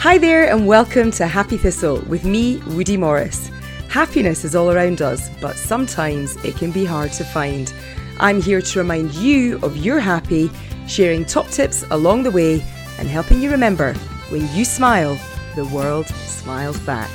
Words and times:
Hi 0.00 0.18
there, 0.18 0.52
and 0.52 0.66
welcome 0.66 1.10
to 1.12 1.26
Happy 1.26 1.56
Thistle 1.56 2.00
with 2.02 2.22
me, 2.22 2.58
Woody 2.68 2.98
Morris. 2.98 3.50
Happiness 3.88 4.44
is 4.44 4.54
all 4.54 4.70
around 4.70 5.00
us, 5.00 5.30
but 5.40 5.56
sometimes 5.56 6.36
it 6.44 6.54
can 6.54 6.70
be 6.70 6.84
hard 6.84 7.12
to 7.12 7.24
find. 7.24 7.72
I'm 8.20 8.42
here 8.42 8.60
to 8.60 8.78
remind 8.78 9.14
you 9.14 9.58
of 9.62 9.78
your 9.78 9.98
happy, 9.98 10.50
sharing 10.86 11.24
top 11.24 11.48
tips 11.48 11.82
along 11.90 12.24
the 12.24 12.30
way, 12.30 12.62
and 12.98 13.08
helping 13.08 13.40
you 13.40 13.50
remember 13.50 13.94
when 14.28 14.46
you 14.54 14.66
smile, 14.66 15.18
the 15.56 15.64
world 15.64 16.06
smiles 16.06 16.78
back. 16.80 17.10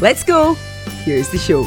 Let's 0.00 0.24
go! 0.24 0.54
Here's 1.04 1.30
the 1.30 1.38
show. 1.38 1.64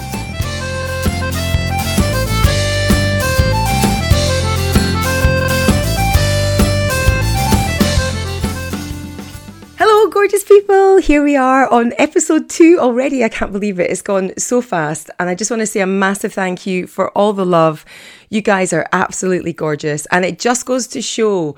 Gorgeous 10.20 10.43
people. 10.43 10.97
Here 10.97 11.23
we 11.23 11.38
are 11.38 11.71
on 11.71 11.93
episode 11.97 12.49
two 12.49 12.77
already. 12.77 13.23
I 13.23 13.30
can't 13.30 13.53
believe 13.53 13.80
it. 13.80 13.89
It's 13.89 14.02
gone 14.02 14.38
so 14.38 14.61
fast. 14.61 15.09
And 15.17 15.30
I 15.30 15.34
just 15.34 15.49
want 15.49 15.61
to 15.61 15.66
say 15.66 15.80
a 15.80 15.88
massive 15.88 16.34
thank 16.34 16.66
you 16.66 16.88
for 16.88 17.09
all 17.17 17.31
the 17.31 17.45
love. 17.45 17.85
You 18.27 18.41
guys 18.41 18.73
are 18.73 18.85
absolutely 18.91 19.53
gorgeous. 19.53 20.05
And 20.08 20.25
it 20.25 20.38
just 20.38 20.66
goes 20.66 20.88
to 20.88 21.02
show 21.02 21.55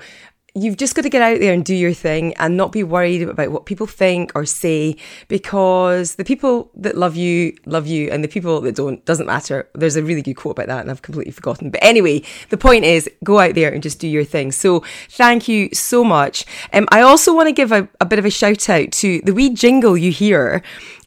you've 0.54 0.76
just 0.76 0.94
got 0.94 1.02
to 1.02 1.08
get 1.08 1.22
out 1.22 1.40
there 1.40 1.54
and 1.54 1.64
do 1.64 1.74
your 1.74 1.94
thing 1.94 2.34
and 2.34 2.56
not 2.56 2.72
be 2.72 2.84
worried 2.84 3.22
about 3.22 3.50
what 3.50 3.64
people 3.64 3.86
think 3.86 4.30
or 4.34 4.44
say 4.44 4.94
because 5.28 6.16
the 6.16 6.24
people 6.24 6.70
that 6.74 6.96
love 6.96 7.16
you 7.16 7.56
love 7.64 7.86
you 7.86 8.10
and 8.10 8.22
the 8.22 8.28
people 8.28 8.60
that 8.60 8.74
don't 8.74 9.02
doesn't 9.06 9.26
matter. 9.26 9.68
There's 9.74 9.96
a 9.96 10.02
really 10.02 10.20
good 10.20 10.34
quote 10.34 10.52
about 10.52 10.66
that 10.66 10.82
and 10.82 10.90
i've 10.90 11.02
completely 11.02 11.32
forgotten. 11.32 11.70
But 11.70 11.82
anyway 11.82 12.22
the 12.50 12.58
point 12.58 12.84
is 12.84 13.08
go 13.24 13.38
out 13.38 13.54
there 13.54 13.72
and 13.72 13.82
just 13.82 13.98
do 13.98 14.08
your 14.08 14.24
thing. 14.24 14.52
So 14.52 14.84
thank 15.08 15.48
you 15.48 15.70
so 15.72 16.04
much. 16.04 16.44
Um, 16.72 16.86
i 16.90 17.00
also 17.00 17.34
want 17.34 17.48
to 17.48 17.52
give 17.52 17.72
a, 17.72 17.88
a 18.00 18.04
bit 18.04 18.18
of 18.18 18.26
a 18.26 18.30
shout 18.30 18.68
out 18.68 18.92
to 18.92 19.22
the 19.22 19.32
wee 19.32 19.50
jingle 19.50 19.96
you 19.96 20.12
hear 20.12 20.62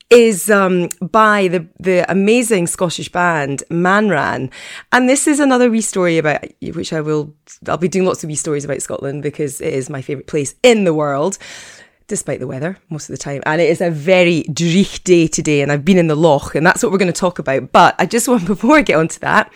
is 0.09 0.50
um, 0.50 0.90
by 1.02 1.48
the 1.48 1.67
the 1.80 2.09
amazing 2.11 2.67
Scottish 2.67 3.11
band 3.11 3.64
Manran, 3.70 4.52
and 4.92 5.09
this 5.09 5.28
is 5.28 5.39
another 5.39 5.70
wee 5.70 5.81
story 5.81 6.17
about 6.17 6.45
which 6.62 6.94
I 6.94 7.02
will 7.02 7.34
I'll 7.67 7.78
be 7.78 7.88
doing 7.88 8.06
lots 8.06 8.23
of 8.23 8.30
wee 8.30 8.36
stories 8.36 8.66
about 8.66 8.81
Scotland 8.81 9.23
because 9.23 9.62
it 9.62 9.73
is 9.73 9.89
my 9.89 10.02
favourite 10.02 10.28
place 10.28 10.56
in 10.64 10.84
the 10.84 10.94
world. 10.94 11.38
Despite 12.08 12.39
the 12.39 12.45
weather, 12.45 12.78
most 12.92 13.09
of 13.09 13.14
the 13.14 13.23
time. 13.23 13.42
And 13.47 13.59
it 13.59 13.67
is 13.67 13.81
a 13.81 13.89
very 13.89 14.44
dreich 14.44 15.03
day 15.03 15.25
today, 15.25 15.64
and 15.64 15.72
I've 15.72 15.84
been 15.84 15.97
in 15.97 16.06
the 16.06 16.16
loch, 16.16 16.53
and 16.53 16.64
that's 16.64 16.84
what 16.84 16.92
we're 16.92 17.00
going 17.00 17.12
to 17.12 17.19
talk 17.19 17.40
about. 17.40 17.72
But 17.72 17.95
I 17.97 18.06
just 18.06 18.28
want, 18.28 18.45
before 18.56 18.78
I 18.78 18.84
get 18.84 19.00
onto 19.00 19.19
that, 19.22 19.52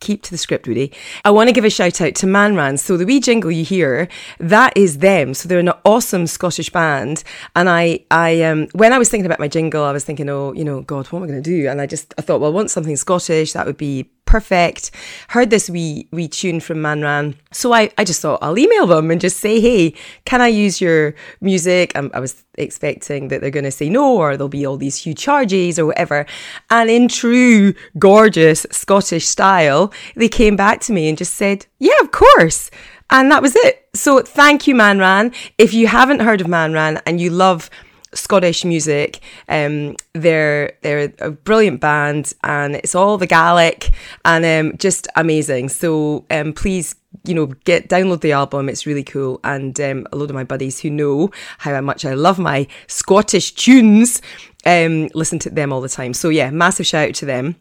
keep 0.00 0.22
to 0.22 0.30
the 0.30 0.38
script, 0.38 0.68
Woody. 0.68 0.92
I 1.24 1.30
want 1.30 1.48
to 1.48 1.52
give 1.52 1.64
a 1.64 1.70
shout 1.70 2.00
out 2.00 2.14
to 2.16 2.26
Manran. 2.26 2.78
So 2.78 2.96
the 2.96 3.06
wee 3.06 3.20
jingle 3.20 3.50
you 3.50 3.64
hear, 3.64 4.08
that 4.38 4.76
is 4.76 4.98
them. 4.98 5.34
So 5.34 5.48
they're 5.48 5.58
an 5.58 5.72
awesome 5.84 6.26
Scottish 6.26 6.70
band. 6.70 7.24
And 7.54 7.68
I, 7.68 8.00
I, 8.10 8.42
um, 8.42 8.68
when 8.72 8.92
I 8.92 8.98
was 8.98 9.08
thinking 9.08 9.26
about 9.26 9.40
my 9.40 9.48
jingle, 9.48 9.84
I 9.84 9.92
was 9.92 10.04
thinking, 10.04 10.28
oh, 10.28 10.52
you 10.52 10.64
know, 10.64 10.82
God, 10.82 11.06
what 11.06 11.20
am 11.20 11.24
I 11.24 11.28
going 11.28 11.42
to 11.42 11.50
do? 11.50 11.68
And 11.68 11.80
I 11.80 11.86
just, 11.86 12.14
I 12.18 12.22
thought, 12.22 12.40
well, 12.40 12.50
I 12.50 12.54
want 12.54 12.70
something 12.70 12.96
Scottish. 12.96 13.52
That 13.52 13.66
would 13.66 13.76
be 13.76 14.10
perfect. 14.26 14.90
Heard 15.28 15.50
this 15.50 15.70
wee 15.70 16.08
wee 16.10 16.28
tune 16.28 16.60
from 16.60 16.78
Manran, 16.78 17.36
so 17.52 17.72
I, 17.72 17.90
I 17.96 18.04
just 18.04 18.20
thought 18.20 18.40
I'll 18.42 18.58
email 18.58 18.86
them 18.86 19.10
and 19.10 19.20
just 19.20 19.38
say, 19.38 19.60
hey, 19.60 19.94
can 20.26 20.42
I 20.42 20.48
use 20.48 20.80
your 20.80 21.14
music? 21.40 21.92
I, 21.94 22.10
I 22.12 22.20
was 22.20 22.44
expecting 22.58 23.28
that 23.28 23.40
they're 23.40 23.50
going 23.50 23.64
to 23.64 23.70
say 23.70 23.88
no, 23.88 24.16
or 24.16 24.36
there'll 24.36 24.48
be 24.48 24.66
all 24.66 24.76
these 24.76 24.96
huge 24.96 25.18
charges 25.18 25.78
or 25.78 25.86
whatever. 25.86 26.26
And 26.70 26.90
in 26.90 27.08
true 27.08 27.74
gorgeous 27.98 28.66
Scottish 28.70 29.26
style, 29.26 29.92
they 30.14 30.28
came 30.28 30.56
back 30.56 30.80
to 30.82 30.92
me 30.92 31.08
and 31.08 31.16
just 31.16 31.34
said, 31.34 31.66
yeah, 31.78 31.98
of 32.02 32.10
course. 32.10 32.70
And 33.08 33.30
that 33.30 33.42
was 33.42 33.54
it. 33.56 33.88
So 33.94 34.20
thank 34.20 34.66
you, 34.66 34.74
Manran. 34.74 35.34
If 35.58 35.72
you 35.72 35.86
haven't 35.86 36.20
heard 36.20 36.40
of 36.40 36.48
Manran 36.48 37.00
and 37.06 37.20
you 37.20 37.30
love 37.30 37.70
Scottish 38.16 38.64
music. 38.64 39.20
Um, 39.48 39.96
they're 40.12 40.72
they're 40.82 41.12
a 41.20 41.30
brilliant 41.30 41.80
band, 41.80 42.32
and 42.42 42.76
it's 42.76 42.94
all 42.94 43.18
the 43.18 43.26
Gaelic 43.26 43.90
and 44.24 44.44
um, 44.44 44.78
just 44.78 45.08
amazing. 45.16 45.68
So 45.68 46.24
um, 46.30 46.52
please, 46.52 46.94
you 47.24 47.34
know, 47.34 47.46
get 47.64 47.88
download 47.88 48.20
the 48.20 48.32
album. 48.32 48.68
It's 48.68 48.86
really 48.86 49.04
cool, 49.04 49.40
and 49.44 49.78
um, 49.80 50.06
a 50.12 50.16
lot 50.16 50.30
of 50.30 50.34
my 50.34 50.44
buddies 50.44 50.80
who 50.80 50.90
know 50.90 51.30
how 51.58 51.80
much 51.80 52.04
I 52.04 52.14
love 52.14 52.38
my 52.38 52.66
Scottish 52.86 53.52
tunes 53.52 54.20
um, 54.66 55.08
listen 55.14 55.38
to 55.38 55.50
them 55.50 55.72
all 55.72 55.80
the 55.80 55.88
time. 55.88 56.12
So 56.12 56.28
yeah, 56.28 56.50
massive 56.50 56.86
shout 56.86 57.08
out 57.08 57.14
to 57.16 57.26
them. 57.26 57.56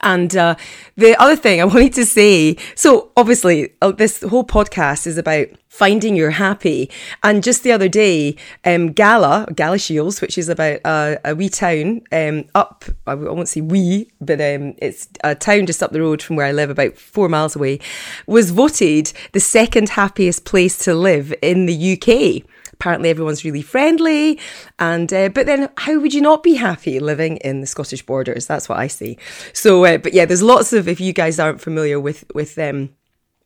And 0.00 0.36
uh, 0.36 0.56
the 0.96 1.20
other 1.20 1.36
thing 1.36 1.60
I 1.60 1.64
wanted 1.74 1.94
to 1.94 2.04
say 2.04 2.56
so, 2.74 3.10
obviously, 3.16 3.72
uh, 3.82 3.92
this 3.92 4.22
whole 4.22 4.44
podcast 4.44 5.06
is 5.06 5.18
about 5.18 5.48
finding 5.68 6.14
your 6.14 6.30
happy. 6.30 6.88
And 7.24 7.42
just 7.42 7.64
the 7.64 7.72
other 7.72 7.88
day, 7.88 8.36
um, 8.64 8.92
Gala, 8.92 9.46
Galashiels, 9.50 10.20
which 10.20 10.38
is 10.38 10.48
about 10.48 10.78
uh, 10.84 11.16
a 11.24 11.34
wee 11.34 11.48
town 11.48 12.02
um, 12.12 12.44
up, 12.54 12.84
I 13.08 13.14
won't 13.14 13.48
say 13.48 13.60
wee, 13.60 14.08
but 14.20 14.40
um, 14.40 14.74
it's 14.78 15.08
a 15.24 15.34
town 15.34 15.66
just 15.66 15.82
up 15.82 15.90
the 15.90 16.00
road 16.00 16.22
from 16.22 16.36
where 16.36 16.46
I 16.46 16.52
live, 16.52 16.70
about 16.70 16.96
four 16.96 17.28
miles 17.28 17.56
away, 17.56 17.80
was 18.26 18.52
voted 18.52 19.12
the 19.32 19.40
second 19.40 19.90
happiest 19.90 20.44
place 20.44 20.78
to 20.78 20.94
live 20.94 21.34
in 21.42 21.66
the 21.66 21.94
UK 21.94 22.48
apparently 22.74 23.08
everyone's 23.08 23.44
really 23.44 23.62
friendly 23.62 24.38
and 24.78 25.12
uh, 25.12 25.28
but 25.30 25.46
then 25.46 25.68
how 25.78 25.98
would 25.98 26.12
you 26.12 26.20
not 26.20 26.42
be 26.42 26.54
happy 26.54 27.00
living 27.00 27.38
in 27.38 27.60
the 27.60 27.66
scottish 27.66 28.04
borders 28.04 28.46
that's 28.46 28.68
what 28.68 28.78
i 28.78 28.86
see 28.86 29.16
so 29.52 29.84
uh, 29.84 29.96
but 29.96 30.12
yeah 30.12 30.24
there's 30.24 30.42
lots 30.42 30.72
of 30.72 30.86
if 30.86 31.00
you 31.00 31.12
guys 31.12 31.38
aren't 31.38 31.60
familiar 31.60 31.98
with 31.98 32.24
with 32.34 32.54
them 32.54 32.76
um, 32.76 32.90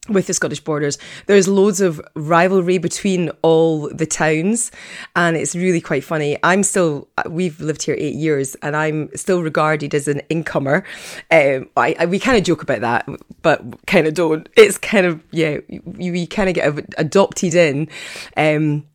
with 0.08 0.26
the 0.26 0.34
Scottish 0.34 0.60
borders, 0.60 0.98
there's 1.26 1.46
loads 1.46 1.80
of 1.80 2.00
rivalry 2.14 2.78
between 2.78 3.30
all 3.42 3.88
the 3.88 4.06
towns, 4.06 4.70
and 5.14 5.36
it's 5.36 5.54
really 5.54 5.80
quite 5.80 6.04
funny. 6.04 6.38
I'm 6.42 6.62
still, 6.62 7.08
we've 7.28 7.60
lived 7.60 7.82
here 7.82 7.96
eight 7.98 8.14
years, 8.14 8.54
and 8.56 8.74
I'm 8.76 9.14
still 9.14 9.42
regarded 9.42 9.94
as 9.94 10.08
an 10.08 10.22
incomer. 10.30 10.84
Um, 11.30 11.68
I, 11.76 11.94
I, 11.98 12.06
we 12.06 12.18
kind 12.18 12.38
of 12.38 12.44
joke 12.44 12.62
about 12.62 12.80
that, 12.80 13.08
but 13.42 13.86
kind 13.86 14.06
of 14.06 14.14
don't. 14.14 14.48
It's 14.56 14.78
kind 14.78 15.06
of, 15.06 15.22
yeah, 15.30 15.58
you, 15.68 16.12
you 16.12 16.26
kind 16.26 16.48
of 16.48 16.54
get 16.54 16.94
adopted 16.98 17.54
in. 17.54 17.88
Um, 18.36 18.86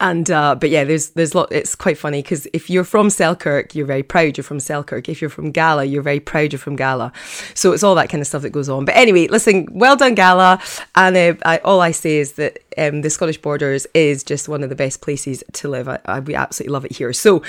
and 0.00 0.30
uh, 0.30 0.54
but 0.54 0.70
yeah, 0.70 0.84
there's 0.84 1.10
there's 1.10 1.34
lot. 1.34 1.50
It's 1.50 1.74
quite 1.74 1.98
funny 1.98 2.22
because 2.22 2.46
if 2.52 2.70
you're 2.70 2.84
from 2.84 3.10
Selkirk, 3.10 3.74
you're 3.74 3.86
very 3.86 4.02
proud 4.02 4.36
you're 4.36 4.44
from 4.44 4.60
Selkirk. 4.60 5.08
If 5.08 5.20
you're 5.20 5.30
from 5.30 5.50
Gala, 5.50 5.84
you're 5.84 6.02
very 6.02 6.20
proud 6.20 6.52
you're 6.52 6.58
from 6.58 6.76
Gala. 6.76 7.12
So 7.54 7.72
it's 7.72 7.82
all 7.82 7.94
that 7.96 8.08
kind 8.08 8.20
of 8.20 8.26
stuff 8.26 8.42
that 8.42 8.50
goes 8.50 8.68
on. 8.68 8.84
But 8.84 8.96
anyway, 8.96 9.28
listen, 9.28 9.68
well 9.70 9.96
done, 9.96 10.14
Gala. 10.14 10.60
And 10.94 11.16
uh, 11.16 11.34
I, 11.44 11.58
all 11.58 11.80
I 11.80 11.90
say 11.90 12.18
is 12.18 12.32
that 12.34 12.58
um, 12.78 13.02
the 13.02 13.10
Scottish 13.10 13.38
Borders 13.38 13.86
is 13.94 14.24
just 14.24 14.48
one 14.48 14.62
of 14.62 14.68
the 14.68 14.76
best 14.76 15.00
places 15.00 15.42
to 15.52 15.68
live. 15.68 15.88
I, 15.88 15.98
I, 16.04 16.20
we 16.20 16.34
absolutely 16.34 16.72
love 16.72 16.84
it 16.84 16.96
here. 16.96 17.12
So, 17.12 17.42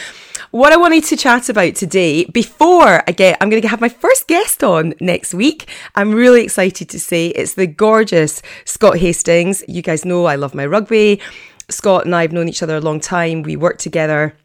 what 0.51 0.73
I 0.73 0.77
wanted 0.77 1.03
to 1.05 1.17
chat 1.17 1.49
about 1.49 1.75
today, 1.75 2.25
before 2.25 3.03
I 3.07 3.11
get, 3.11 3.37
I'm 3.41 3.49
going 3.49 3.61
to 3.61 3.67
have 3.67 3.81
my 3.81 3.89
first 3.89 4.27
guest 4.27 4.63
on 4.63 4.93
next 4.99 5.33
week. 5.33 5.69
I'm 5.95 6.13
really 6.13 6.43
excited 6.43 6.89
to 6.89 6.99
say 6.99 7.27
it's 7.27 7.53
the 7.53 7.67
gorgeous 7.67 8.41
Scott 8.65 8.97
Hastings. 8.97 9.63
You 9.67 9.81
guys 9.81 10.05
know 10.05 10.25
I 10.25 10.35
love 10.35 10.53
my 10.53 10.65
rugby. 10.65 11.21
Scott 11.69 12.05
and 12.05 12.15
I 12.15 12.21
have 12.21 12.31
known 12.31 12.49
each 12.49 12.63
other 12.63 12.77
a 12.77 12.81
long 12.81 12.99
time. 12.99 13.43
We 13.43 13.55
worked 13.55 13.79
together 13.79 14.35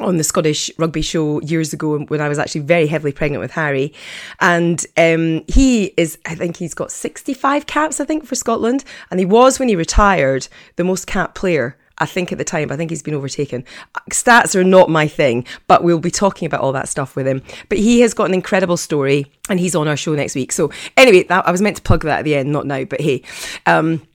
on 0.00 0.16
the 0.16 0.24
Scottish 0.24 0.70
rugby 0.78 1.02
show 1.02 1.40
years 1.42 1.72
ago 1.72 1.98
when 1.98 2.20
I 2.20 2.28
was 2.28 2.38
actually 2.38 2.62
very 2.62 2.86
heavily 2.86 3.12
pregnant 3.12 3.40
with 3.40 3.52
Harry. 3.52 3.94
And 4.40 4.84
um, 4.96 5.44
he 5.48 5.86
is, 5.96 6.18
I 6.26 6.34
think 6.34 6.56
he's 6.56 6.74
got 6.74 6.90
65 6.90 7.66
caps, 7.66 8.00
I 8.00 8.04
think, 8.04 8.26
for 8.26 8.34
Scotland. 8.34 8.84
And 9.10 9.18
he 9.20 9.26
was, 9.26 9.58
when 9.58 9.68
he 9.68 9.76
retired, 9.76 10.48
the 10.76 10.84
most 10.84 11.06
cap 11.06 11.34
player. 11.34 11.76
I 11.98 12.04
think 12.04 12.30
at 12.30 12.36
the 12.36 12.44
time, 12.44 12.70
I 12.70 12.76
think 12.76 12.90
he's 12.90 13.02
been 13.02 13.14
overtaken. 13.14 13.64
Stats 14.10 14.54
are 14.54 14.64
not 14.64 14.90
my 14.90 15.08
thing, 15.08 15.46
but 15.66 15.82
we'll 15.82 15.98
be 15.98 16.10
talking 16.10 16.44
about 16.44 16.60
all 16.60 16.72
that 16.72 16.90
stuff 16.90 17.16
with 17.16 17.26
him. 17.26 17.42
But 17.70 17.78
he 17.78 18.00
has 18.00 18.12
got 18.12 18.28
an 18.28 18.34
incredible 18.34 18.76
story 18.76 19.32
and 19.48 19.58
he's 19.58 19.74
on 19.74 19.88
our 19.88 19.96
show 19.96 20.14
next 20.14 20.34
week. 20.34 20.52
So, 20.52 20.70
anyway, 20.98 21.22
that, 21.24 21.48
I 21.48 21.50
was 21.50 21.62
meant 21.62 21.76
to 21.76 21.82
plug 21.82 22.02
that 22.02 22.18
at 22.18 22.24
the 22.26 22.34
end, 22.34 22.52
not 22.52 22.66
now, 22.66 22.84
but 22.84 23.00
hey. 23.00 23.22
Um, 23.64 24.06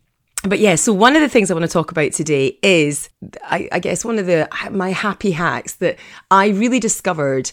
but 0.43 0.59
yeah, 0.59 0.75
so 0.75 0.93
one 0.93 1.15
of 1.15 1.21
the 1.21 1.29
things 1.29 1.51
I 1.51 1.53
want 1.53 1.65
to 1.65 1.71
talk 1.71 1.91
about 1.91 2.13
today 2.13 2.57
is, 2.63 3.09
I, 3.43 3.69
I, 3.71 3.79
guess, 3.79 4.03
one 4.03 4.17
of 4.17 4.25
the 4.25 4.47
my 4.71 4.89
happy 4.89 5.31
hacks 5.31 5.75
that 5.75 5.97
I 6.29 6.49
really 6.49 6.79
discovered 6.79 7.51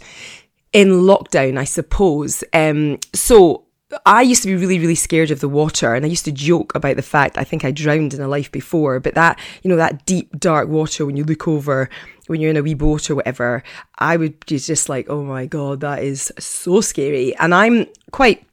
in 0.72 0.88
lockdown, 0.88 1.58
I 1.58 1.64
suppose. 1.64 2.42
Um, 2.52 2.98
so 3.14 3.64
I 4.06 4.22
used 4.22 4.42
to 4.42 4.48
be 4.48 4.56
really, 4.56 4.78
really 4.78 4.94
scared 4.94 5.30
of 5.30 5.40
the 5.40 5.48
water, 5.48 5.94
and 5.94 6.04
I 6.04 6.08
used 6.08 6.24
to 6.26 6.32
joke 6.32 6.74
about 6.74 6.96
the 6.96 7.02
fact 7.02 7.36
I 7.36 7.44
think 7.44 7.64
I 7.64 7.70
drowned 7.70 8.14
in 8.14 8.22
a 8.22 8.28
life 8.28 8.50
before. 8.50 9.00
But 9.00 9.14
that, 9.14 9.38
you 9.62 9.68
know, 9.68 9.76
that 9.76 10.06
deep, 10.06 10.38
dark 10.38 10.68
water 10.68 11.04
when 11.04 11.16
you 11.16 11.24
look 11.24 11.46
over 11.46 11.90
when 12.28 12.40
you're 12.40 12.50
in 12.50 12.56
a 12.56 12.62
wee 12.62 12.74
boat 12.74 13.10
or 13.10 13.16
whatever, 13.16 13.62
I 13.98 14.16
would 14.16 14.44
be 14.46 14.58
just 14.58 14.88
like, 14.88 15.08
oh 15.08 15.24
my 15.24 15.46
god, 15.46 15.80
that 15.80 16.02
is 16.02 16.32
so 16.38 16.80
scary. 16.80 17.34
And 17.36 17.54
I'm 17.54 17.86
quite 18.12 18.44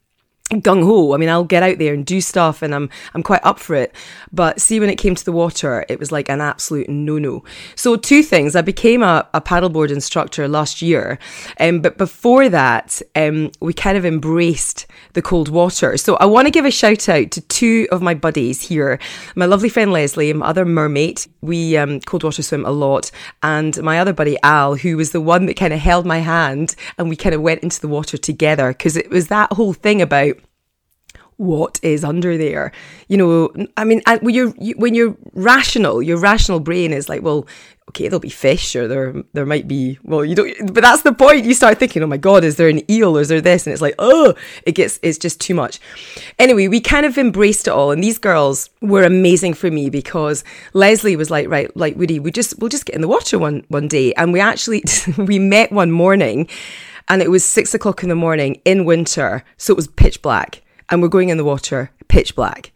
gung 0.52 0.84
ho. 0.84 1.14
I 1.14 1.18
mean, 1.18 1.30
I'll 1.30 1.44
get 1.44 1.64
out 1.64 1.80
there 1.80 1.94
and 1.94 2.06
do 2.06 2.22
stuff 2.22 2.62
and 2.62 2.74
I'm, 2.74 2.90
I'm 3.16 3.24
quite 3.24 3.44
up 3.44 3.58
for 3.58 3.76
it. 3.76 3.96
But 4.32 4.62
see, 4.62 4.80
when 4.80 4.90
it 4.90 4.98
came 4.98 5.16
to 5.16 5.26
the 5.26 5.32
water, 5.32 5.86
it 5.90 6.00
was 6.00 6.12
like 6.12 6.30
an 6.30 6.40
absolute 6.40 6.88
no 6.88 7.18
no. 7.18 7.44
So 7.76 7.96
two 7.96 8.22
things. 8.22 8.56
I 8.56 8.62
became 8.62 9.02
a, 9.02 9.28
a 9.34 9.42
paddleboard 9.42 9.90
instructor 9.90 10.48
last 10.48 10.82
year. 10.82 11.18
Um, 11.60 11.82
but 11.82 11.98
before 11.98 12.48
that, 12.50 13.02
um, 13.16 13.52
we 13.60 13.74
kind 13.74 13.98
of 13.98 14.06
embraced 14.06 14.86
the 15.14 15.22
cold 15.22 15.50
water. 15.50 15.98
So 15.98 16.16
I 16.18 16.26
want 16.26 16.46
to 16.46 16.52
give 16.52 16.66
a 16.66 16.72
shout 16.72 17.10
out 17.10 17.32
to 17.32 17.42
two 17.42 17.88
of 17.92 18.04
my 18.04 18.14
buddies 18.14 18.62
here. 18.62 19.00
My 19.36 19.46
lovely 19.46 19.70
friend 19.70 19.92
Leslie, 19.92 20.32
my 20.34 20.46
other 20.46 20.66
mermaid. 20.66 21.26
We, 21.42 21.76
um, 21.78 22.02
cold 22.02 22.24
water 22.24 22.44
swim 22.44 22.66
a 22.66 22.72
lot. 22.72 23.10
And 23.42 23.82
my 23.82 24.00
other 24.00 24.14
buddy 24.14 24.38
Al, 24.44 24.76
who 24.76 24.98
was 24.98 25.12
the 25.12 25.22
one 25.22 25.48
that 25.48 25.58
kind 25.58 25.74
of 25.74 25.80
held 25.80 26.06
my 26.06 26.20
hand 26.20 26.76
and 27.00 27.10
we 27.10 27.16
kind 27.16 27.34
of 27.34 27.42
went 27.42 27.64
into 27.64 27.82
the 27.82 27.88
water 27.88 28.18
together 28.18 28.70
because 28.70 28.96
it 28.96 29.10
was 29.10 29.28
that 29.28 29.52
whole 29.54 29.74
thing 29.74 30.02
about 30.02 30.35
what 31.38 31.80
is 31.84 32.04
under 32.04 32.38
there. 32.38 32.72
You 33.08 33.18
know, 33.18 33.68
I 33.78 33.84
mean, 33.84 34.02
when 34.22 34.34
you're 34.34 34.50
when 34.78 34.96
you're 34.96 35.16
rational, 35.34 36.02
your 36.02 36.18
rational 36.18 36.60
brain 36.60 36.94
is 36.94 37.10
like, 37.10 37.22
well, 37.22 37.48
okay, 37.90 38.08
there'll 38.08 38.20
be 38.20 38.30
fish, 38.30 38.76
or 38.76 38.88
there 38.88 39.24
there 39.34 39.46
might 39.46 39.68
be. 39.68 40.00
Well, 40.04 40.24
you 40.24 40.36
don't. 40.36 40.74
But 40.74 40.82
that's 40.82 41.04
the 41.04 41.14
point. 41.14 41.46
You 41.46 41.54
start 41.54 41.78
thinking, 41.78 42.04
oh 42.04 42.08
my 42.08 42.18
god, 42.18 42.44
is 42.44 42.56
there 42.56 42.70
an 42.70 42.90
eel? 42.90 43.18
Or 43.18 43.22
is 43.22 43.28
there 43.28 43.42
this? 43.42 43.66
And 43.66 43.74
it's 43.74 43.82
like, 43.82 43.96
oh, 44.00 44.34
it 44.64 44.74
gets 44.74 45.00
it's 45.02 45.18
just 45.18 45.40
too 45.40 45.54
much. 45.54 45.80
Anyway, 46.40 46.68
we 46.68 46.80
kind 46.80 47.06
of 47.06 47.18
embraced 47.18 47.68
it 47.68 47.72
all, 47.72 47.92
and 47.92 48.04
these 48.04 48.18
girls 48.18 48.70
were 48.82 49.04
amazing 49.04 49.54
for 49.54 49.70
me 49.70 49.90
because 49.90 50.44
Leslie 50.74 51.16
was 51.16 51.30
like, 51.30 51.50
right, 51.50 51.76
like 51.76 51.96
Woody, 51.96 52.20
we 52.20 52.32
just 52.32 52.60
we'll 52.60 52.70
just 52.70 52.86
get 52.86 52.96
in 52.96 53.02
the 53.02 53.08
water 53.08 53.38
one 53.38 53.66
one 53.68 53.88
day, 53.88 54.14
and 54.14 54.32
we 54.34 54.40
actually 54.40 54.84
we 55.18 55.40
met 55.40 55.72
one 55.72 55.92
morning. 55.92 56.48
And 57.08 57.22
it 57.22 57.30
was 57.30 57.46
six 57.46 57.76
o'clock 57.76 58.02
in 58.02 58.10
the 58.10 58.16
morning 58.16 58.60
in 58.66 58.84
winter, 58.84 59.44
so 59.58 59.72
it 59.72 59.76
was 59.76 59.88
pitch 59.88 60.24
black 60.24 60.64
and 60.90 61.02
we're 61.02 61.08
going 61.08 61.30
in 61.30 61.38
the 61.38 61.44
water 61.44 61.92
pitch 62.08 62.36
black. 62.36 62.72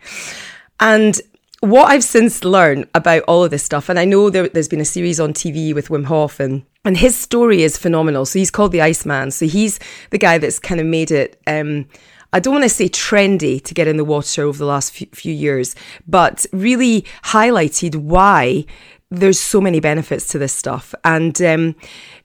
And 0.79 1.19
what 1.61 1.89
I've 1.89 2.03
since 2.03 2.43
learned 2.43 2.87
about 2.95 3.23
all 3.23 3.43
of 3.43 3.51
this 3.51 3.63
stuff, 3.63 3.89
and 3.89 3.99
I 3.99 4.05
know 4.05 4.29
there, 4.29 4.49
has 4.53 4.67
been 4.67 4.81
a 4.81 4.85
series 4.85 5.19
on 5.19 5.33
TV 5.33 5.73
with 5.73 5.89
Wim 5.89 6.05
Hof, 6.05 6.39
and, 6.39 6.63
and 6.85 6.97
his 6.97 7.17
story 7.17 7.63
is 7.63 7.77
phenomenal. 7.77 8.25
So 8.25 8.39
he's 8.39 8.51
called 8.51 8.71
the 8.71 8.81
Iceman. 8.81 9.31
So 9.31 9.45
he's 9.45 9.79
the 10.11 10.17
guy 10.17 10.37
that's 10.37 10.59
kind 10.59 10.79
of 10.79 10.87
made 10.87 11.11
it. 11.11 11.41
Um, 11.47 11.87
I 12.31 12.39
don't 12.39 12.53
want 12.53 12.63
to 12.63 12.69
say 12.69 12.87
trendy 12.87 13.61
to 13.63 13.73
get 13.73 13.87
in 13.87 13.97
the 13.97 14.05
water 14.05 14.43
over 14.43 14.57
the 14.57 14.65
last 14.65 14.91
few, 14.91 15.07
few 15.13 15.33
years, 15.33 15.75
but 16.07 16.45
really 16.53 17.05
highlighted 17.23 17.95
why 17.95 18.65
there's 19.11 19.39
so 19.39 19.59
many 19.59 19.79
benefits 19.79 20.27
to 20.27 20.37
this 20.37 20.53
stuff. 20.53 20.93
And 21.03 21.41
um, 21.41 21.75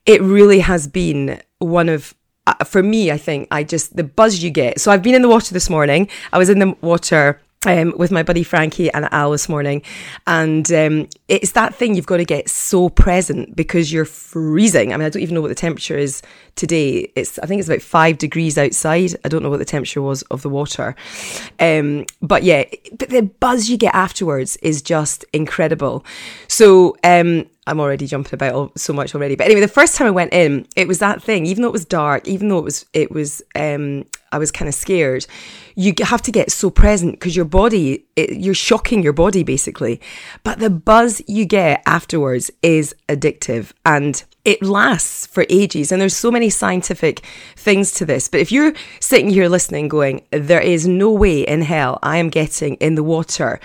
it 0.04 0.20
really 0.20 0.60
has 0.60 0.86
been 0.86 1.40
one 1.58 1.88
of 1.88 2.14
uh, 2.46 2.64
for 2.64 2.82
me, 2.82 3.10
I 3.10 3.18
think 3.18 3.48
I 3.50 3.64
just, 3.64 3.96
the 3.96 4.04
buzz 4.04 4.42
you 4.42 4.50
get. 4.50 4.80
So 4.80 4.90
I've 4.90 5.02
been 5.02 5.14
in 5.14 5.22
the 5.22 5.28
water 5.28 5.54
this 5.54 5.70
morning. 5.70 6.08
I 6.32 6.38
was 6.38 6.50
in 6.50 6.58
the 6.58 6.76
water 6.80 7.40
um, 7.66 7.94
with 7.96 8.10
my 8.10 8.22
buddy 8.22 8.42
Frankie 8.42 8.92
and 8.92 9.08
Al 9.12 9.30
this 9.30 9.48
morning. 9.48 9.82
And 10.26 10.70
um, 10.72 11.08
it's 11.28 11.52
that 11.52 11.74
thing 11.74 11.94
you've 11.94 12.06
got 12.06 12.18
to 12.18 12.24
get 12.24 12.48
so 12.48 12.88
present 12.88 13.56
because 13.56 13.92
you're 13.92 14.04
freezing. 14.04 14.92
I 14.92 14.96
mean, 14.96 15.06
I 15.06 15.08
don't 15.08 15.22
even 15.22 15.34
know 15.34 15.40
what 15.40 15.48
the 15.48 15.54
temperature 15.54 15.96
is 15.96 16.22
today. 16.56 17.12
It's 17.16 17.38
I 17.38 17.46
think 17.46 17.60
it's 17.60 17.68
about 17.68 17.82
five 17.82 18.18
degrees 18.18 18.58
outside. 18.58 19.14
I 19.24 19.28
don't 19.28 19.42
know 19.42 19.50
what 19.50 19.58
the 19.58 19.64
temperature 19.64 20.02
was 20.02 20.22
of 20.22 20.42
the 20.42 20.48
water. 20.48 20.94
Um, 21.58 22.06
but 22.20 22.42
yeah, 22.42 22.64
but 22.98 23.10
the 23.10 23.22
buzz 23.22 23.68
you 23.68 23.76
get 23.76 23.94
afterwards 23.94 24.56
is 24.58 24.82
just 24.82 25.24
incredible. 25.32 26.04
So 26.48 26.96
um, 27.02 27.46
I'm 27.66 27.80
already 27.80 28.06
jumping 28.06 28.34
about 28.34 28.78
so 28.78 28.92
much 28.92 29.14
already. 29.14 29.36
But 29.36 29.46
anyway, 29.46 29.60
the 29.60 29.68
first 29.68 29.94
time 29.96 30.06
I 30.06 30.10
went 30.10 30.34
in, 30.34 30.66
it 30.76 30.86
was 30.86 30.98
that 30.98 31.22
thing. 31.22 31.46
Even 31.46 31.62
though 31.62 31.68
it 31.68 31.72
was 31.72 31.86
dark, 31.86 32.28
even 32.28 32.48
though 32.48 32.58
it 32.58 32.64
was, 32.64 32.86
it 32.92 33.10
was, 33.10 33.42
um, 33.54 34.04
I 34.32 34.38
was 34.38 34.50
kind 34.50 34.68
of 34.68 34.74
scared. 34.74 35.26
You 35.74 35.94
have 36.02 36.20
to 36.22 36.32
get 36.32 36.50
so 36.50 36.68
present 36.68 37.12
because 37.12 37.34
your 37.34 37.44
body, 37.44 38.04
it, 38.16 38.36
you're 38.36 38.52
shocking 38.54 39.02
your 39.02 39.12
body 39.12 39.44
basically. 39.44 40.00
But 40.42 40.58
the 40.58 40.70
buzz 40.70 41.22
you 41.26 41.46
get 41.46 41.82
afterwards 41.86 42.50
is 42.62 42.94
addictive 43.08 43.72
and 43.86 44.22
it 44.44 44.62
lasts 44.62 45.26
for 45.26 45.46
ages. 45.48 45.90
And 45.90 46.00
there's 46.00 46.16
so 46.16 46.30
many 46.30 46.50
scientific 46.50 47.20
things 47.56 47.92
to 47.92 48.04
this. 48.04 48.28
But 48.28 48.40
if 48.40 48.52
you're 48.52 48.74
sitting 49.00 49.30
here 49.30 49.48
listening, 49.48 49.88
going, 49.88 50.26
there 50.30 50.60
is 50.60 50.86
no 50.86 51.10
way 51.10 51.40
in 51.42 51.62
hell 51.62 51.98
I 52.02 52.18
am 52.18 52.28
getting 52.28 52.74
in 52.74 52.94
the 52.94 53.02
water, 53.02 53.58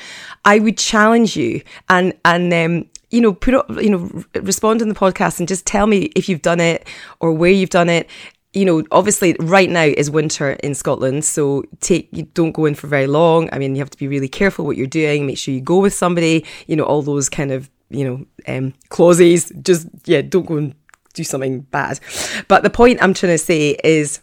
I 0.46 0.60
would 0.60 0.78
challenge 0.78 1.36
you 1.36 1.62
and 1.90 2.14
and 2.24 2.54
um, 2.54 2.90
you 3.12 3.22
know, 3.22 3.34
put 3.34 3.54
up, 3.54 3.70
you 3.82 3.90
know, 3.90 4.24
respond 4.42 4.82
in 4.82 4.90
the 4.90 4.96
podcast 4.96 5.40
and 5.40 5.48
just 5.48 5.66
tell 5.66 5.88
me 5.88 6.12
if 6.16 6.30
you've 6.30 6.42
done 6.42 6.60
it 6.60 6.88
or 7.20 7.32
where 7.32 7.52
you've 7.52 7.70
done 7.70 7.90
it. 7.90 8.10
You 8.54 8.66
know, 8.66 8.84
obviously, 8.92 9.36
right 9.40 9.70
now 9.70 9.84
is 9.84 10.10
winter 10.10 10.54
in 10.64 10.74
Scotland, 10.74 11.24
so 11.24 11.64
take 11.82 12.10
you 12.12 12.24
don't 12.34 12.52
go 12.52 12.66
in 12.66 12.74
for 12.74 12.88
very 12.88 13.06
long. 13.06 13.48
I 13.52 13.60
mean, 13.60 13.76
you 13.76 13.80
have 13.80 13.92
to 13.92 13.98
be 13.98 14.08
really 14.08 14.28
careful 14.28 14.66
what 14.66 14.76
you're 14.76 14.88
doing. 14.88 15.28
Make 15.28 15.38
sure 15.38 15.54
you 15.54 15.62
go 15.62 15.80
with 15.80 15.94
somebody. 15.94 16.46
You 16.66 16.76
know, 16.76 16.84
all 16.84 17.04
those 17.04 17.30
kind 17.30 17.52
of 17.52 17.70
you 17.92 18.04
know 18.04 18.26
um, 18.48 18.74
clauses. 18.90 19.52
Just 19.62 19.88
yeah, 20.06 20.22
don't 20.22 20.48
go 20.48 20.58
and 20.58 20.74
do 21.14 21.24
something 21.24 21.62
bad. 21.62 22.00
But 22.48 22.64
the 22.64 22.72
point 22.72 23.04
I'm 23.04 23.14
trying 23.14 23.34
to 23.34 23.38
say 23.38 23.78
is 23.84 24.20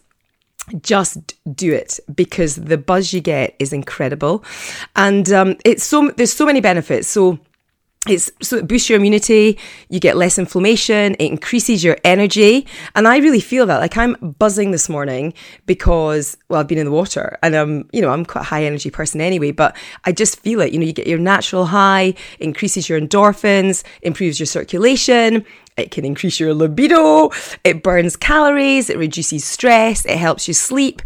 just 0.81 1.35
do 1.55 1.73
it 1.73 1.99
because 2.13 2.55
the 2.55 2.77
buzz 2.77 3.13
you 3.13 3.21
get 3.21 3.55
is 3.57 3.71
incredible 3.71 4.43
and 4.95 5.31
um, 5.31 5.55
it's 5.63 5.83
so 5.83 6.11
there's 6.17 6.33
so 6.33 6.45
many 6.45 6.59
benefits 6.59 7.07
so 7.07 7.39
it's 8.07 8.31
so 8.41 8.57
it 8.57 8.67
boosts 8.67 8.89
your 8.89 8.97
immunity, 8.97 9.57
you 9.89 9.99
get 9.99 10.15
less 10.15 10.37
inflammation, 10.37 11.15
it 11.15 11.25
increases 11.25 11.83
your 11.83 11.97
energy. 12.03 12.65
And 12.95 13.07
I 13.07 13.17
really 13.17 13.39
feel 13.39 13.65
that. 13.65 13.79
Like 13.79 13.97
I'm 13.97 14.15
buzzing 14.39 14.71
this 14.71 14.87
morning 14.87 15.33
because 15.65 16.37
well, 16.49 16.59
I've 16.59 16.67
been 16.67 16.77
in 16.77 16.85
the 16.85 16.91
water 16.91 17.37
and 17.43 17.55
i'm 17.55 17.89
you 17.91 18.01
know, 18.01 18.09
I'm 18.09 18.25
quite 18.25 18.41
a 18.41 18.45
high 18.45 18.63
energy 18.63 18.89
person 18.89 19.21
anyway, 19.21 19.51
but 19.51 19.75
I 20.05 20.11
just 20.11 20.39
feel 20.39 20.61
it. 20.61 20.71
You 20.71 20.79
know, 20.79 20.85
you 20.85 20.93
get 20.93 21.07
your 21.07 21.19
natural 21.19 21.65
high, 21.65 22.13
increases 22.39 22.87
your 22.87 22.99
endorphins, 22.99 23.83
improves 24.01 24.39
your 24.39 24.47
circulation, 24.47 25.45
it 25.77 25.91
can 25.91 26.05
increase 26.05 26.39
your 26.39 26.53
libido, 26.53 27.31
it 27.63 27.83
burns 27.83 28.15
calories, 28.15 28.89
it 28.89 28.97
reduces 28.97 29.45
stress, 29.45 30.05
it 30.05 30.17
helps 30.17 30.47
you 30.47 30.53
sleep. 30.53 31.01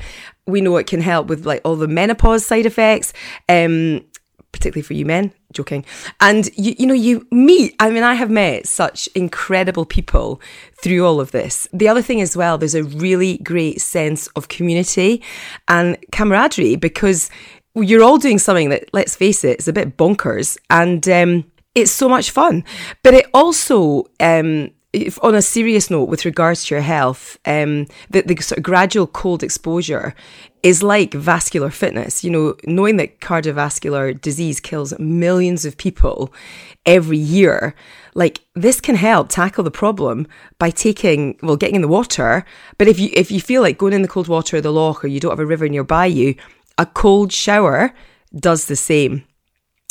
We 0.48 0.62
know 0.62 0.78
it 0.78 0.88
can 0.88 1.02
help 1.02 1.28
with 1.28 1.46
like 1.46 1.62
all 1.64 1.76
the 1.76 1.88
menopause 1.88 2.46
side 2.46 2.66
effects. 2.66 3.14
Um, 3.48 4.02
particularly 4.52 4.82
for 4.82 4.94
you 4.94 5.06
men, 5.06 5.34
joking. 5.54 5.86
And 6.20 6.50
you, 6.58 6.76
you 6.78 6.88
know, 6.88 6.94
you 6.94 7.26
meet, 7.32 7.76
I 7.80 7.90
mean, 7.90 8.04
I 8.04 8.14
have 8.16 8.30
met 8.30 8.68
such 8.68 9.08
incredible 9.16 9.86
people 9.86 10.42
through 10.82 11.06
all 11.06 11.20
of 11.20 11.32
this. 11.32 11.68
The 11.74 11.88
other 11.88 12.02
thing 12.02 12.22
as 12.22 12.36
well, 12.36 12.58
there's 12.58 12.76
a 12.76 12.84
really 12.84 13.38
great 13.40 13.82
sense 13.82 14.28
of 14.36 14.48
community 14.48 15.22
and 15.68 15.98
camaraderie 16.12 16.76
because 16.76 17.30
you're 17.76 18.04
all 18.04 18.18
doing 18.18 18.40
something 18.40 18.70
that, 18.70 18.90
let's 18.94 19.16
face 19.16 19.44
it, 19.44 19.60
is 19.60 19.68
a 19.68 19.74
bit 19.74 19.98
bonkers. 19.98 20.58
And, 20.70 21.08
um, 21.08 21.46
it's 21.74 21.92
so 21.92 22.10
much 22.10 22.32
fun, 22.32 22.66
but 23.02 23.14
it 23.14 23.28
also, 23.34 24.06
um, 24.20 24.72
if, 24.92 25.18
on 25.24 25.36
a 25.36 25.42
serious 25.42 25.90
note, 25.90 26.10
with 26.10 26.26
regards 26.26 26.66
to 26.66 26.76
your 26.76 26.82
health, 26.82 27.38
um, 27.46 27.88
the, 28.10 28.24
the 28.24 28.36
sort 28.42 28.58
of 28.58 28.64
gradual 28.64 29.08
cold 29.08 29.42
exposure 29.42 30.14
is 30.64 30.84
like 30.84 31.14
vascular 31.14 31.70
fitness. 31.70 32.24
You 32.24 32.32
know, 32.32 32.56
knowing 32.66 32.98
that 32.98 33.20
cardiovascular 33.20 34.20
disease 34.20 34.60
kills 34.60 34.98
millions 35.00 35.66
of 35.66 35.78
people 35.78 36.34
every 36.86 37.18
year, 37.18 37.76
like 38.14 38.42
this 38.56 38.82
can 38.82 38.96
help 38.96 39.30
tackle 39.30 39.64
the 39.64 39.72
problem 39.72 40.28
by 40.60 40.70
taking, 40.70 41.38
well, 41.42 41.56
getting 41.56 41.76
in 41.76 41.82
the 41.82 41.88
water. 41.88 42.46
But 42.78 42.88
if 42.88 43.00
you 43.00 43.10
if 43.14 43.32
you 43.32 43.42
feel 43.42 43.62
like 43.62 43.78
going 43.78 43.94
in 43.94 44.02
the 44.02 44.08
cold 44.08 44.28
water 44.28 44.58
or 44.58 44.62
the 44.62 44.72
loch, 44.72 45.04
or 45.04 45.08
you 45.08 45.20
don't 45.20 45.32
have 45.32 45.40
a 45.40 45.46
river 45.46 45.68
nearby 45.68 46.06
you, 46.06 46.36
a 46.78 46.86
cold 46.86 47.32
shower 47.32 47.94
does 48.36 48.66
the 48.66 48.76
same. 48.76 49.24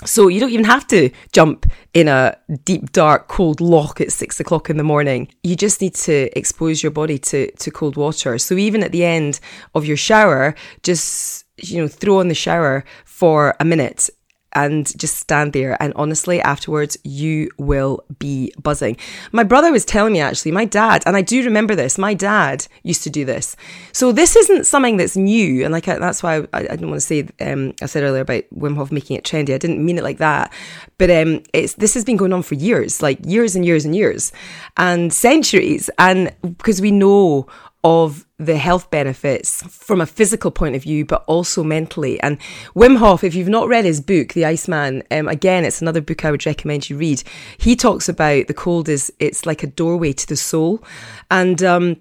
So 0.06 0.28
you 0.28 0.40
don't 0.40 0.50
even 0.50 0.64
have 0.64 0.86
to 0.88 1.10
jump 1.32 1.66
in 1.92 2.08
a 2.08 2.36
deep, 2.64 2.92
dark, 2.92 3.28
cold 3.28 3.60
loch 3.60 4.00
at 4.00 4.12
six 4.12 4.40
o'clock 4.40 4.70
in 4.70 4.76
the 4.78 4.84
morning. 4.84 5.28
You 5.42 5.56
just 5.56 5.80
need 5.80 5.94
to 5.96 6.36
expose 6.38 6.82
your 6.82 6.92
body 6.92 7.18
to, 7.18 7.50
to 7.50 7.70
cold 7.70 7.96
water. 7.96 8.38
So 8.38 8.54
even 8.54 8.82
at 8.82 8.92
the 8.92 9.04
end 9.04 9.40
of 9.74 9.84
your 9.84 9.98
shower, 9.98 10.54
just, 10.82 11.44
you 11.58 11.78
know, 11.78 11.88
throw 11.88 12.20
on 12.20 12.28
the 12.28 12.34
shower 12.34 12.84
for 13.04 13.54
a 13.60 13.64
minute 13.64 14.08
and 14.52 14.96
just 14.98 15.16
stand 15.16 15.52
there. 15.52 15.80
And 15.82 15.92
honestly, 15.96 16.40
afterwards, 16.40 16.96
you 17.04 17.50
will 17.58 18.04
be 18.18 18.52
buzzing. 18.60 18.96
My 19.32 19.44
brother 19.44 19.72
was 19.72 19.84
telling 19.84 20.12
me 20.12 20.20
actually, 20.20 20.52
my 20.52 20.64
dad, 20.64 21.02
and 21.06 21.16
I 21.16 21.22
do 21.22 21.44
remember 21.44 21.74
this, 21.74 21.98
my 21.98 22.14
dad 22.14 22.66
used 22.82 23.02
to 23.04 23.10
do 23.10 23.24
this. 23.24 23.56
So 23.92 24.12
this 24.12 24.36
isn't 24.36 24.66
something 24.66 24.96
that's 24.96 25.16
new. 25.16 25.64
And 25.64 25.72
like, 25.72 25.84
that's 25.84 26.22
why 26.22 26.36
I, 26.52 26.58
I 26.58 26.62
didn't 26.62 26.90
want 26.90 27.00
to 27.00 27.06
say, 27.06 27.28
um, 27.40 27.74
I 27.82 27.86
said 27.86 28.02
earlier 28.02 28.22
about 28.22 28.44
Wim 28.54 28.76
Hof 28.76 28.92
making 28.92 29.16
it 29.16 29.24
trendy. 29.24 29.54
I 29.54 29.58
didn't 29.58 29.84
mean 29.84 29.98
it 29.98 30.04
like 30.04 30.18
that. 30.18 30.52
But 30.98 31.10
um, 31.10 31.42
it's, 31.52 31.74
this 31.74 31.94
has 31.94 32.04
been 32.04 32.16
going 32.16 32.32
on 32.32 32.42
for 32.42 32.54
years, 32.54 33.02
like 33.02 33.18
years 33.24 33.56
and 33.56 33.64
years 33.64 33.84
and 33.84 33.94
years 33.94 34.32
and 34.76 35.12
centuries. 35.12 35.90
And 35.98 36.34
because 36.42 36.80
we 36.80 36.90
know 36.90 37.46
of 37.82 38.26
the 38.38 38.56
health 38.56 38.90
benefits 38.90 39.62
from 39.62 40.00
a 40.00 40.06
physical 40.06 40.50
point 40.50 40.76
of 40.76 40.82
view, 40.82 41.04
but 41.04 41.24
also 41.26 41.62
mentally. 41.62 42.20
And 42.20 42.38
Wim 42.74 42.98
Hof, 42.98 43.24
if 43.24 43.34
you've 43.34 43.48
not 43.48 43.68
read 43.68 43.84
his 43.84 44.00
book, 44.00 44.34
The 44.34 44.44
Iceman, 44.44 45.02
um, 45.10 45.28
again, 45.28 45.64
it's 45.64 45.80
another 45.80 46.00
book 46.00 46.24
I 46.24 46.30
would 46.30 46.44
recommend 46.44 46.90
you 46.90 46.96
read. 46.96 47.22
He 47.58 47.76
talks 47.76 48.08
about 48.08 48.46
the 48.46 48.54
cold 48.54 48.88
is 48.88 49.12
it's 49.18 49.46
like 49.46 49.62
a 49.62 49.66
doorway 49.66 50.12
to 50.12 50.26
the 50.26 50.36
soul, 50.36 50.82
and 51.30 51.62
um, 51.62 51.96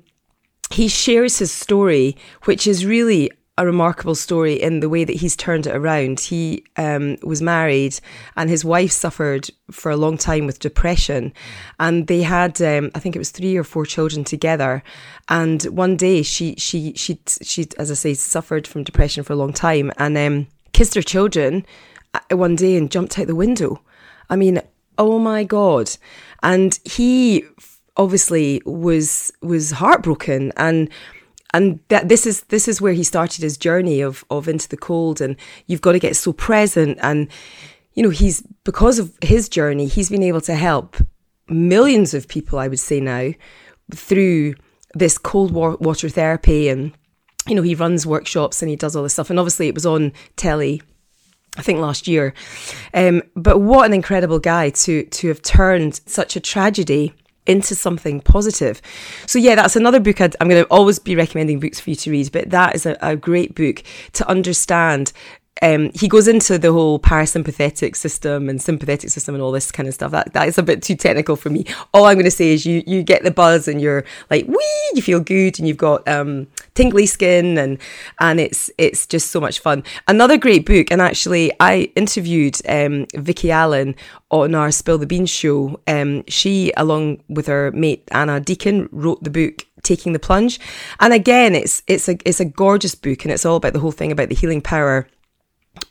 he 0.71 0.87
shares 0.87 1.39
his 1.39 1.51
story, 1.51 2.17
which 2.43 2.67
is 2.67 2.85
really 2.85 3.31
a 3.59 3.65
remarkable 3.65 4.15
story 4.15 4.53
in 4.53 4.79
the 4.79 4.87
way 4.87 5.03
that 5.03 5.17
he's 5.17 5.35
turned 5.35 5.67
it 5.67 5.75
around. 5.75 6.21
He 6.21 6.63
um, 6.77 7.17
was 7.21 7.41
married, 7.41 7.99
and 8.37 8.49
his 8.49 8.63
wife 8.63 8.91
suffered 8.91 9.49
for 9.69 9.91
a 9.91 9.97
long 9.97 10.17
time 10.17 10.45
with 10.45 10.59
depression, 10.59 11.33
and 11.77 12.07
they 12.07 12.21
had, 12.21 12.61
um, 12.61 12.89
I 12.95 12.99
think 12.99 13.17
it 13.17 13.19
was 13.19 13.31
three 13.31 13.57
or 13.57 13.65
four 13.65 13.85
children 13.85 14.23
together. 14.23 14.81
And 15.27 15.61
one 15.63 15.97
day, 15.97 16.23
she 16.23 16.55
she 16.55 16.93
she 16.93 17.19
she, 17.41 17.67
as 17.77 17.91
I 17.91 17.95
say, 17.95 18.13
suffered 18.13 18.65
from 18.65 18.83
depression 18.83 19.25
for 19.25 19.33
a 19.33 19.35
long 19.35 19.51
time, 19.51 19.91
and 19.97 20.17
um, 20.17 20.47
kissed 20.71 20.95
her 20.95 21.01
children 21.01 21.65
uh, 22.13 22.37
one 22.37 22.55
day 22.55 22.77
and 22.77 22.89
jumped 22.89 23.19
out 23.19 23.27
the 23.27 23.35
window. 23.35 23.81
I 24.29 24.37
mean, 24.37 24.61
oh 24.97 25.19
my 25.19 25.43
god! 25.43 25.91
And 26.41 26.79
he 26.85 27.43
obviously 27.97 28.61
was 28.65 29.33
was 29.41 29.71
heartbroken 29.71 30.53
and 30.55 30.89
and 31.53 31.79
that 31.87 32.09
this 32.09 32.25
is 32.25 32.41
this 32.43 32.67
is 32.67 32.81
where 32.81 32.93
he 32.93 33.03
started 33.03 33.41
his 33.41 33.57
journey 33.57 34.01
of 34.01 34.23
of 34.29 34.47
into 34.47 34.67
the 34.69 34.77
cold. 34.77 35.21
And 35.21 35.35
you've 35.67 35.81
got 35.81 35.93
to 35.93 35.99
get 35.99 36.15
so 36.15 36.33
present. 36.33 36.97
And 37.01 37.27
you 37.93 38.03
know 38.03 38.09
he's 38.09 38.41
because 38.63 38.99
of 38.99 39.17
his 39.21 39.49
journey 39.49 39.87
he's 39.87 40.09
been 40.09 40.23
able 40.23 40.41
to 40.41 40.55
help 40.55 40.95
millions 41.49 42.13
of 42.13 42.27
people 42.27 42.59
i 42.59 42.67
would 42.67 42.79
say 42.79 43.01
now 43.01 43.31
through 43.93 44.53
this 44.93 45.17
cold 45.17 45.51
water 45.51 46.09
therapy. 46.09 46.69
And 46.69 46.91
you 47.47 47.55
know 47.55 47.61
he 47.61 47.75
runs 47.75 48.05
workshops 48.05 48.61
and 48.61 48.69
he 48.69 48.75
does 48.75 48.95
all 48.95 49.03
this 49.03 49.13
stuff. 49.13 49.29
And 49.29 49.39
obviously 49.39 49.67
it 49.67 49.75
was 49.75 49.85
on 49.85 50.13
telly 50.35 50.81
I 51.57 51.61
think 51.61 51.79
last 51.79 52.07
year. 52.07 52.33
Um, 52.93 53.23
but 53.35 53.59
what 53.59 53.85
an 53.85 53.93
incredible 53.93 54.39
guy 54.39 54.69
to 54.69 55.03
to 55.03 55.27
have 55.29 55.41
turned 55.41 55.99
such 56.05 56.35
a 56.35 56.39
tragedy 56.39 57.13
into 57.45 57.75
something 57.75 58.21
positive. 58.21 58.81
So 59.25 59.39
yeah, 59.39 59.55
that's 59.55 59.75
another 59.75 59.99
book 59.99 60.21
i 60.21 60.25
am 60.39 60.49
going 60.49 60.63
to 60.63 60.69
always 60.69 60.99
be 60.99 61.15
recommending 61.15 61.59
books 61.59 61.79
for 61.79 61.89
you 61.89 61.95
to 61.97 62.11
read, 62.11 62.31
but 62.31 62.49
that 62.51 62.75
is 62.75 62.85
a, 62.85 62.97
a 63.01 63.15
great 63.15 63.55
book 63.55 63.83
to 64.13 64.27
understand 64.27 65.11
um, 65.61 65.91
he 65.93 66.07
goes 66.07 66.27
into 66.27 66.57
the 66.57 66.71
whole 66.71 66.99
parasympathetic 66.99 67.95
system 67.95 68.49
and 68.49 68.61
sympathetic 68.61 69.09
system 69.09 69.35
and 69.35 69.41
all 69.41 69.51
this 69.51 69.71
kind 69.71 69.87
of 69.87 69.93
stuff. 69.93 70.11
That 70.11 70.33
that 70.33 70.47
is 70.47 70.57
a 70.57 70.63
bit 70.63 70.81
too 70.81 70.95
technical 70.95 71.35
for 71.35 71.49
me. 71.49 71.65
All 71.93 72.05
I'm 72.05 72.15
going 72.15 72.25
to 72.25 72.31
say 72.31 72.53
is 72.53 72.65
you 72.65 72.83
you 72.87 73.03
get 73.03 73.23
the 73.23 73.31
buzz 73.31 73.67
and 73.67 73.81
you're 73.81 74.05
like 74.29 74.47
wee, 74.47 74.91
you 74.93 75.01
feel 75.01 75.19
good 75.19 75.59
and 75.59 75.67
you've 75.67 75.77
got 75.77 76.07
um, 76.07 76.47
tingly 76.75 77.05
skin 77.05 77.57
and 77.57 77.77
and 78.19 78.39
it's 78.39 78.71
it's 78.77 79.05
just 79.05 79.31
so 79.31 79.39
much 79.39 79.59
fun. 79.59 79.83
Another 80.07 80.37
great 80.37 80.65
book, 80.65 80.91
and 80.91 81.01
actually 81.01 81.51
I 81.59 81.91
interviewed 81.95 82.57
um, 82.67 83.05
Vicky 83.15 83.51
Allan 83.51 83.95
on 84.31 84.55
our 84.55 84.71
Spill 84.71 84.97
the 84.97 85.07
Beans 85.07 85.29
show. 85.29 85.79
Um, 85.87 86.23
she, 86.27 86.71
along 86.77 87.21
with 87.27 87.47
her 87.47 87.71
mate 87.71 88.07
Anna 88.11 88.39
Deacon, 88.39 88.87
wrote 88.91 89.23
the 89.23 89.29
book 89.29 89.65
Taking 89.83 90.13
the 90.13 90.19
Plunge, 90.19 90.59
and 90.99 91.13
again, 91.13 91.55
it's 91.55 91.83
it's 91.87 92.07
a 92.07 92.17
it's 92.25 92.39
a 92.39 92.45
gorgeous 92.45 92.95
book, 92.95 93.25
and 93.25 93.31
it's 93.31 93.45
all 93.45 93.57
about 93.57 93.73
the 93.73 93.79
whole 93.79 93.91
thing 93.91 94.11
about 94.11 94.29
the 94.29 94.35
healing 94.35 94.61
power 94.61 95.07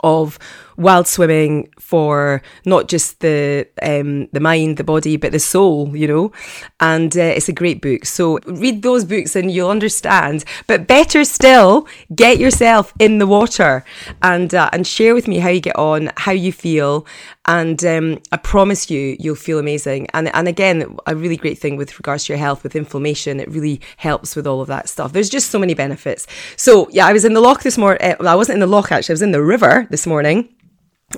of 0.00 0.38
wild 0.78 1.06
swimming 1.06 1.68
for 1.78 2.40
not 2.64 2.88
just 2.88 3.20
the 3.20 3.66
um, 3.82 4.28
the 4.32 4.40
mind, 4.40 4.76
the 4.76 4.84
body, 4.84 5.16
but 5.16 5.32
the 5.32 5.40
soul, 5.40 5.94
you 5.94 6.06
know. 6.06 6.32
And 6.80 7.14
uh, 7.16 7.34
it's 7.36 7.48
a 7.48 7.52
great 7.52 7.82
book. 7.82 8.06
So 8.06 8.38
read 8.46 8.82
those 8.82 9.04
books 9.04 9.36
and 9.36 9.50
you'll 9.50 9.70
understand. 9.70 10.44
But 10.66 10.86
better 10.86 11.24
still, 11.24 11.86
get 12.14 12.38
yourself 12.38 12.94
in 12.98 13.18
the 13.18 13.26
water 13.26 13.84
and 14.22 14.54
uh, 14.54 14.70
and 14.72 14.86
share 14.86 15.14
with 15.14 15.28
me 15.28 15.38
how 15.38 15.50
you 15.50 15.60
get 15.60 15.76
on, 15.76 16.10
how 16.16 16.32
you 16.32 16.52
feel, 16.52 17.06
and 17.46 17.84
um, 17.84 18.18
I 18.30 18.36
promise 18.36 18.90
you, 18.90 19.16
you'll 19.18 19.34
feel 19.34 19.58
amazing. 19.58 20.06
And 20.14 20.28
and 20.34 20.46
again, 20.46 20.96
a 21.06 21.16
really 21.16 21.36
great 21.36 21.58
thing 21.58 21.76
with 21.76 21.98
regards 21.98 22.24
to 22.24 22.32
your 22.32 22.38
health 22.38 22.62
with 22.62 22.76
inflammation, 22.76 23.40
it 23.40 23.48
really 23.50 23.80
helps 23.96 24.36
with 24.36 24.46
all 24.46 24.60
of 24.60 24.68
that 24.68 24.88
stuff. 24.88 25.12
There's 25.12 25.30
just 25.30 25.50
so 25.50 25.58
many 25.58 25.74
benefits. 25.74 26.26
So 26.56 26.88
yeah, 26.90 27.06
I 27.06 27.12
was 27.12 27.24
in 27.24 27.34
the 27.34 27.40
loch 27.40 27.62
this 27.62 27.76
morning. 27.76 28.00
Uh, 28.02 28.16
well, 28.20 28.28
I 28.28 28.36
wasn't 28.36 28.56
in 28.56 28.60
the 28.60 28.66
loch 28.66 28.92
actually. 28.92 29.12
I 29.12 29.14
was 29.14 29.22
in 29.22 29.32
the 29.32 29.42
river 29.42 29.86
this 29.90 30.06
morning 30.06 30.54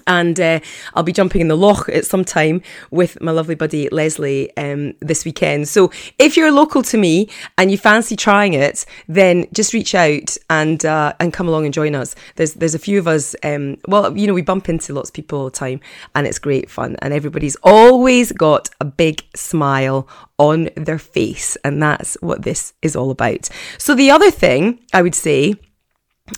and 0.06 0.38
uh, 0.38 0.60
I'll 0.94 1.02
be 1.02 1.12
jumping 1.12 1.40
in 1.40 1.48
the 1.48 1.56
loch 1.56 1.88
at 1.88 2.06
some 2.06 2.24
time 2.24 2.62
with 2.90 3.20
my 3.20 3.32
lovely 3.32 3.54
buddy 3.54 3.88
Leslie 3.88 4.56
um, 4.56 4.94
this 5.00 5.24
weekend. 5.24 5.68
So 5.68 5.90
if 6.18 6.36
you're 6.36 6.52
local 6.52 6.82
to 6.84 6.98
me 6.98 7.28
and 7.58 7.70
you 7.70 7.78
fancy 7.78 8.14
trying 8.16 8.54
it, 8.54 8.86
then 9.08 9.46
just 9.52 9.72
reach 9.72 9.94
out 9.94 10.36
and 10.48 10.84
uh, 10.84 11.14
and 11.18 11.32
come 11.32 11.48
along 11.48 11.64
and 11.64 11.74
join 11.74 11.94
us. 11.94 12.14
There's 12.36 12.54
there's 12.54 12.74
a 12.74 12.78
few 12.78 12.98
of 12.98 13.08
us. 13.08 13.34
Um, 13.42 13.78
well, 13.88 14.16
you 14.16 14.26
know, 14.26 14.34
we 14.34 14.42
bump 14.42 14.68
into 14.68 14.94
lots 14.94 15.10
of 15.10 15.14
people 15.14 15.40
all 15.40 15.44
the 15.46 15.50
time, 15.50 15.80
and 16.14 16.26
it's 16.26 16.38
great 16.38 16.70
fun. 16.70 16.96
And 17.02 17.12
everybody's 17.12 17.56
always 17.62 18.32
got 18.32 18.70
a 18.80 18.84
big 18.84 19.24
smile 19.34 20.08
on 20.38 20.70
their 20.76 20.98
face, 20.98 21.56
and 21.64 21.82
that's 21.82 22.16
what 22.20 22.42
this 22.42 22.72
is 22.82 22.94
all 22.94 23.10
about. 23.10 23.48
So 23.78 23.94
the 23.94 24.10
other 24.10 24.30
thing 24.30 24.80
I 24.92 25.02
would 25.02 25.14
say 25.14 25.56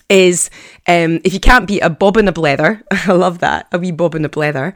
is 0.08 0.50
um, 0.86 1.20
if 1.24 1.32
you 1.32 1.40
can't 1.40 1.66
beat 1.66 1.80
a 1.80 1.90
bob 1.90 2.16
and 2.16 2.28
a 2.28 2.32
blether, 2.32 2.82
I 2.90 3.12
love 3.12 3.38
that, 3.38 3.68
a 3.72 3.78
wee 3.78 3.92
bob 3.92 4.14
and 4.14 4.26
a 4.26 4.28
blether, 4.28 4.74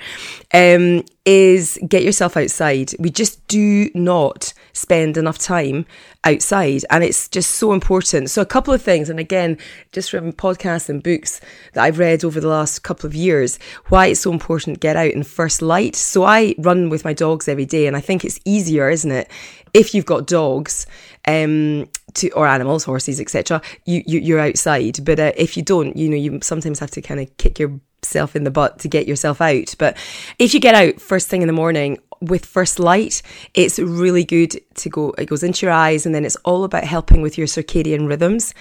um, 0.55 1.05
is 1.25 1.79
get 1.89 2.05
yourself 2.05 2.37
outside. 2.37 2.93
We 2.99 3.11
just 3.11 3.47
do 3.49 3.91
not 3.95 4.53
spend 4.73 5.17
enough 5.17 5.39
time 5.39 5.87
outside, 6.25 6.85
and 6.91 7.03
it's 7.03 7.29
just 7.29 7.53
so 7.53 7.73
important. 7.73 8.31
So, 8.31 8.41
a 8.41 8.47
couple 8.47 8.73
of 8.73 8.83
things, 8.83 9.11
and 9.11 9.19
again, 9.19 9.59
just 9.93 10.11
from 10.11 10.33
podcasts 10.33 10.89
and 10.89 11.03
books 11.03 11.41
that 11.73 11.85
I've 11.85 11.99
read 11.99 12.25
over 12.25 12.41
the 12.41 12.49
last 12.49 12.81
couple 12.85 13.07
of 13.07 13.15
years, 13.15 13.59
why 13.89 14.07
it's 14.07 14.21
so 14.21 14.33
important 14.33 14.77
to 14.77 14.81
get 14.81 14.97
out 14.97 15.11
in 15.11 15.25
first 15.25 15.63
light. 15.63 15.97
So, 15.97 16.25
I 16.25 16.55
run 16.59 16.89
with 16.89 17.05
my 17.05 17.13
dogs 17.13 17.49
every 17.49 17.67
day, 17.67 17.87
and 17.87 17.97
I 17.97 18.01
think 18.01 18.25
it's 18.25 18.41
easier, 18.45 18.89
isn't 18.89 19.11
it, 19.11 19.31
if 19.75 19.95
you've 19.95 20.07
got 20.07 20.27
dogs 20.27 20.87
um, 21.27 21.89
to, 22.15 22.31
or 22.31 22.47
animals, 22.47 22.85
horses, 22.85 23.21
etc. 23.21 23.61
You, 23.85 24.03
you 24.07 24.37
are 24.37 24.41
outside, 24.41 25.05
but 25.05 25.19
uh, 25.19 25.33
if 25.37 25.57
you 25.57 25.63
don't, 25.63 25.97
you 25.97 26.09
know, 26.09 26.17
you 26.17 26.39
sometimes 26.43 26.79
have 26.79 26.91
to 26.93 27.03
kind 27.03 27.21
of 27.21 27.37
kick 27.37 27.59
yourself 27.59 28.37
in 28.37 28.45
the 28.45 28.51
butt 28.51 28.79
to 28.81 28.89
get 28.89 29.07
yourself 29.07 29.41
out. 29.41 29.75
But 29.79 29.97
if 30.39 30.55
you 30.55 30.61
get 30.61 30.75
out 30.75 31.01
first 31.01 31.29
thing 31.29 31.43
in 31.43 31.49
the 31.49 31.53
morning 31.53 31.99
with 32.21 32.47
first 32.47 32.79
light, 32.79 33.23
it's 33.55 33.79
really 33.79 34.25
good 34.25 34.61
to 34.75 34.89
go, 34.89 35.11
it 35.19 35.27
goes 35.27 35.43
into 35.43 35.67
your 35.67 35.73
eyes 35.73 36.07
and 36.07 36.15
then 36.15 36.25
it's 36.25 36.37
all 36.37 36.65
about 36.65 36.85
helping 36.85 37.23
with 37.23 37.39
your 37.39 37.47
circadian 37.47 38.09
rhythms. 38.09 38.55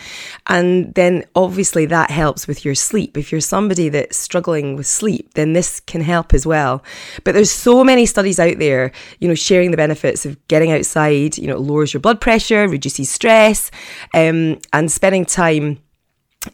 And 0.47 0.93
then 0.93 1.25
obviously 1.35 1.85
that 1.87 2.11
helps 2.11 2.47
with 2.47 2.65
your 2.65 2.75
sleep. 2.75 3.17
If 3.17 3.31
you're 3.31 3.41
somebody 3.41 3.89
that's 3.89 4.17
struggling 4.17 4.75
with 4.75 4.87
sleep, 4.87 5.33
then 5.33 5.53
this 5.53 5.79
can 5.79 6.01
help 6.01 6.33
as 6.33 6.45
well. 6.45 6.83
But 7.23 7.33
there's 7.33 7.51
so 7.51 7.83
many 7.83 8.05
studies 8.05 8.39
out 8.39 8.59
there, 8.59 8.91
you 9.19 9.27
know, 9.27 9.35
sharing 9.35 9.71
the 9.71 9.77
benefits 9.77 10.25
of 10.25 10.45
getting 10.47 10.71
outside, 10.71 11.37
you 11.37 11.47
know, 11.47 11.57
lowers 11.57 11.93
your 11.93 12.01
blood 12.01 12.21
pressure, 12.21 12.67
reduces 12.67 13.09
stress, 13.09 13.71
um, 14.13 14.59
and 14.73 14.91
spending 14.91 15.25
time 15.25 15.79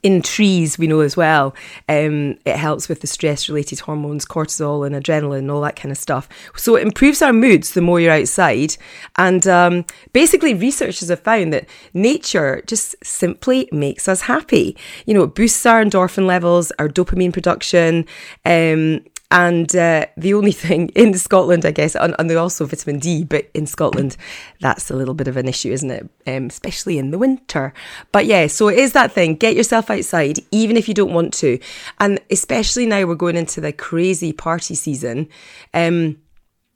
in 0.03 0.21
trees, 0.21 0.77
we 0.77 0.87
know 0.87 1.01
as 1.01 1.17
well, 1.17 1.55
um, 1.89 2.37
it 2.45 2.55
helps 2.55 2.89
with 2.89 3.01
the 3.01 3.07
stress 3.07 3.49
related 3.49 3.79
hormones, 3.81 4.25
cortisol 4.25 4.85
and 4.85 4.95
adrenaline, 4.95 5.51
all 5.51 5.61
that 5.61 5.75
kind 5.75 5.91
of 5.91 5.97
stuff. 5.97 6.27
So 6.55 6.75
it 6.75 6.83
improves 6.83 7.21
our 7.21 7.33
moods 7.33 7.73
the 7.73 7.81
more 7.81 7.99
you're 7.99 8.11
outside. 8.13 8.77
And 9.17 9.45
um, 9.47 9.85
basically, 10.13 10.53
researchers 10.53 11.09
have 11.09 11.21
found 11.21 11.53
that 11.53 11.67
nature 11.93 12.61
just 12.67 12.95
simply 13.03 13.69
makes 13.71 14.07
us 14.07 14.21
happy. 14.21 14.77
You 15.05 15.13
know, 15.13 15.23
it 15.23 15.35
boosts 15.35 15.65
our 15.65 15.83
endorphin 15.83 16.25
levels, 16.25 16.71
our 16.79 16.87
dopamine 16.87 17.33
production, 17.33 18.05
um, 18.45 19.01
and 19.31 19.73
uh, 19.75 20.05
the 20.17 20.33
only 20.33 20.51
thing 20.65 20.89
in 20.89 21.13
Scotland, 21.15 21.65
I 21.65 21.71
guess, 21.71 21.95
and, 21.95 22.15
and 22.19 22.31
also 22.33 22.65
vitamin 22.65 22.99
D, 22.99 23.23
but 23.23 23.49
in 23.53 23.65
Scotland, 23.65 24.17
that's 24.59 24.91
a 24.91 24.95
little 24.95 25.13
bit 25.13 25.27
of 25.27 25.37
an 25.37 25.47
issue, 25.47 25.71
isn't 25.71 25.89
it? 25.89 26.09
Um, 26.27 26.47
especially 26.47 26.97
in 26.97 27.11
the 27.11 27.17
winter. 27.17 27.73
But 28.11 28.25
yeah, 28.25 28.47
so 28.47 28.67
it 28.67 28.77
is 28.77 28.93
that 28.93 29.11
thing. 29.11 29.35
Get 29.35 29.55
yourself 29.55 29.89
outside, 29.89 30.39
even 30.51 30.77
if 30.77 30.87
you 30.87 30.93
don't 30.93 31.13
want 31.13 31.33
to. 31.35 31.59
And 31.99 32.19
especially 32.29 32.85
now 32.85 33.05
we're 33.05 33.15
going 33.15 33.37
into 33.37 33.61
the 33.61 33.71
crazy 33.71 34.33
party 34.33 34.75
season. 34.75 35.29
Um, 35.73 36.17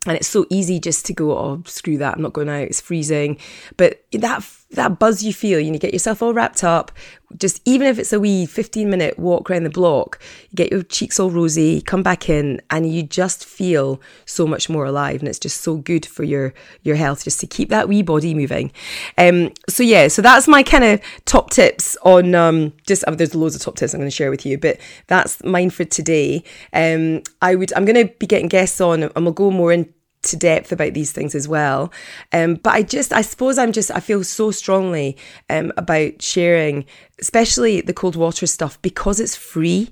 and 0.08 0.18
it's 0.18 0.28
so 0.28 0.46
easy 0.50 0.80
just 0.80 1.06
to 1.08 1.14
go, 1.14 1.32
oh, 1.32 1.64
screw 1.66 1.98
that, 1.98 2.16
I'm 2.16 2.22
not 2.22 2.34
going 2.34 2.50
out, 2.50 2.62
it's 2.62 2.82
freezing. 2.82 3.40
But 3.76 4.06
that 4.12 4.44
that 4.76 5.00
buzz 5.00 5.24
you 5.24 5.34
feel, 5.34 5.60
you 5.60 5.72
know, 5.72 5.78
get 5.78 5.94
yourself 5.94 6.22
all 6.22 6.34
wrapped 6.34 6.64
up, 6.64 6.92
just 7.38 7.62
even 7.66 7.88
if 7.88 8.00
it's 8.00 8.14
a 8.14 8.20
wee 8.20 8.46
15 8.46 8.90
minute 8.90 9.18
walk 9.18 9.50
around 9.50 9.64
the 9.64 9.70
block, 9.70 10.20
you 10.50 10.56
get 10.56 10.72
your 10.72 10.84
cheeks 10.84 11.20
all 11.20 11.30
rosy, 11.30 11.82
come 11.82 12.04
back 12.04 12.30
in, 12.30 12.62
and 12.70 12.92
you 12.92 13.04
just 13.04 13.46
feel 13.46 14.02
so 14.26 14.46
much 14.48 14.70
more 14.70 14.86
alive. 14.86 15.20
And 15.20 15.28
it's 15.28 15.40
just 15.40 15.62
so 15.62 15.78
good 15.78 16.06
for 16.06 16.24
your 16.24 16.54
your 16.84 16.96
health 16.96 17.24
just 17.24 17.40
to 17.42 17.48
keep 17.48 17.70
that 17.70 17.90
wee 17.90 18.02
body 18.02 18.34
moving. 18.34 18.72
Um, 19.18 19.52
so 19.68 19.84
yeah, 19.84 20.08
so 20.08 20.22
that's 20.22 20.48
my 20.48 20.64
kind 20.64 20.84
of 20.84 21.02
top 21.26 21.50
tips 21.50 21.98
on 22.04 22.36
um, 22.36 22.74
just 22.88 23.04
uh, 23.06 23.16
there's 23.16 23.36
loads 23.36 23.56
of 23.56 23.62
top 23.62 23.76
tips 23.76 23.94
I'm 23.94 24.00
going 24.00 24.10
to 24.10 24.16
share 24.16 24.32
with 24.32 24.46
you, 24.46 24.58
but 24.58 24.78
that's 25.08 25.44
mine 25.44 25.70
for 25.70 25.86
today. 25.86 26.44
Um, 26.74 27.24
I 27.42 27.56
would 27.56 27.74
I'm 27.74 27.86
going 27.86 28.08
to 28.08 28.14
be 28.16 28.28
getting 28.28 28.48
guests 28.48 28.80
on, 28.82 29.04
and 29.04 29.26
we'll 29.26 29.34
go 29.34 29.52
more 29.52 29.72
in 29.72 29.94
to 30.26 30.38
depth 30.38 30.72
about 30.72 30.94
these 30.94 31.12
things 31.12 31.36
as 31.36 31.48
well. 31.48 31.92
Um, 32.32 32.56
but 32.56 32.74
I 32.74 32.84
just, 32.84 33.14
I 33.14 33.22
suppose 33.22 33.58
I'm 33.58 33.72
just, 33.72 33.92
I 33.92 34.00
feel 34.00 34.24
so 34.24 34.52
strongly 34.52 35.18
um, 35.50 35.72
about 35.78 36.22
sharing, 36.22 36.86
especially 37.20 37.82
the 37.82 37.94
cold 37.94 38.16
water 38.16 38.48
stuff, 38.48 38.82
because 38.82 39.20
it's 39.20 39.36
free. 39.36 39.92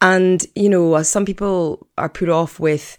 And, 0.00 0.46
you 0.54 0.68
know, 0.68 1.02
some 1.02 1.24
people 1.24 1.86
are 1.98 2.08
put 2.08 2.28
off 2.28 2.60
with, 2.60 2.96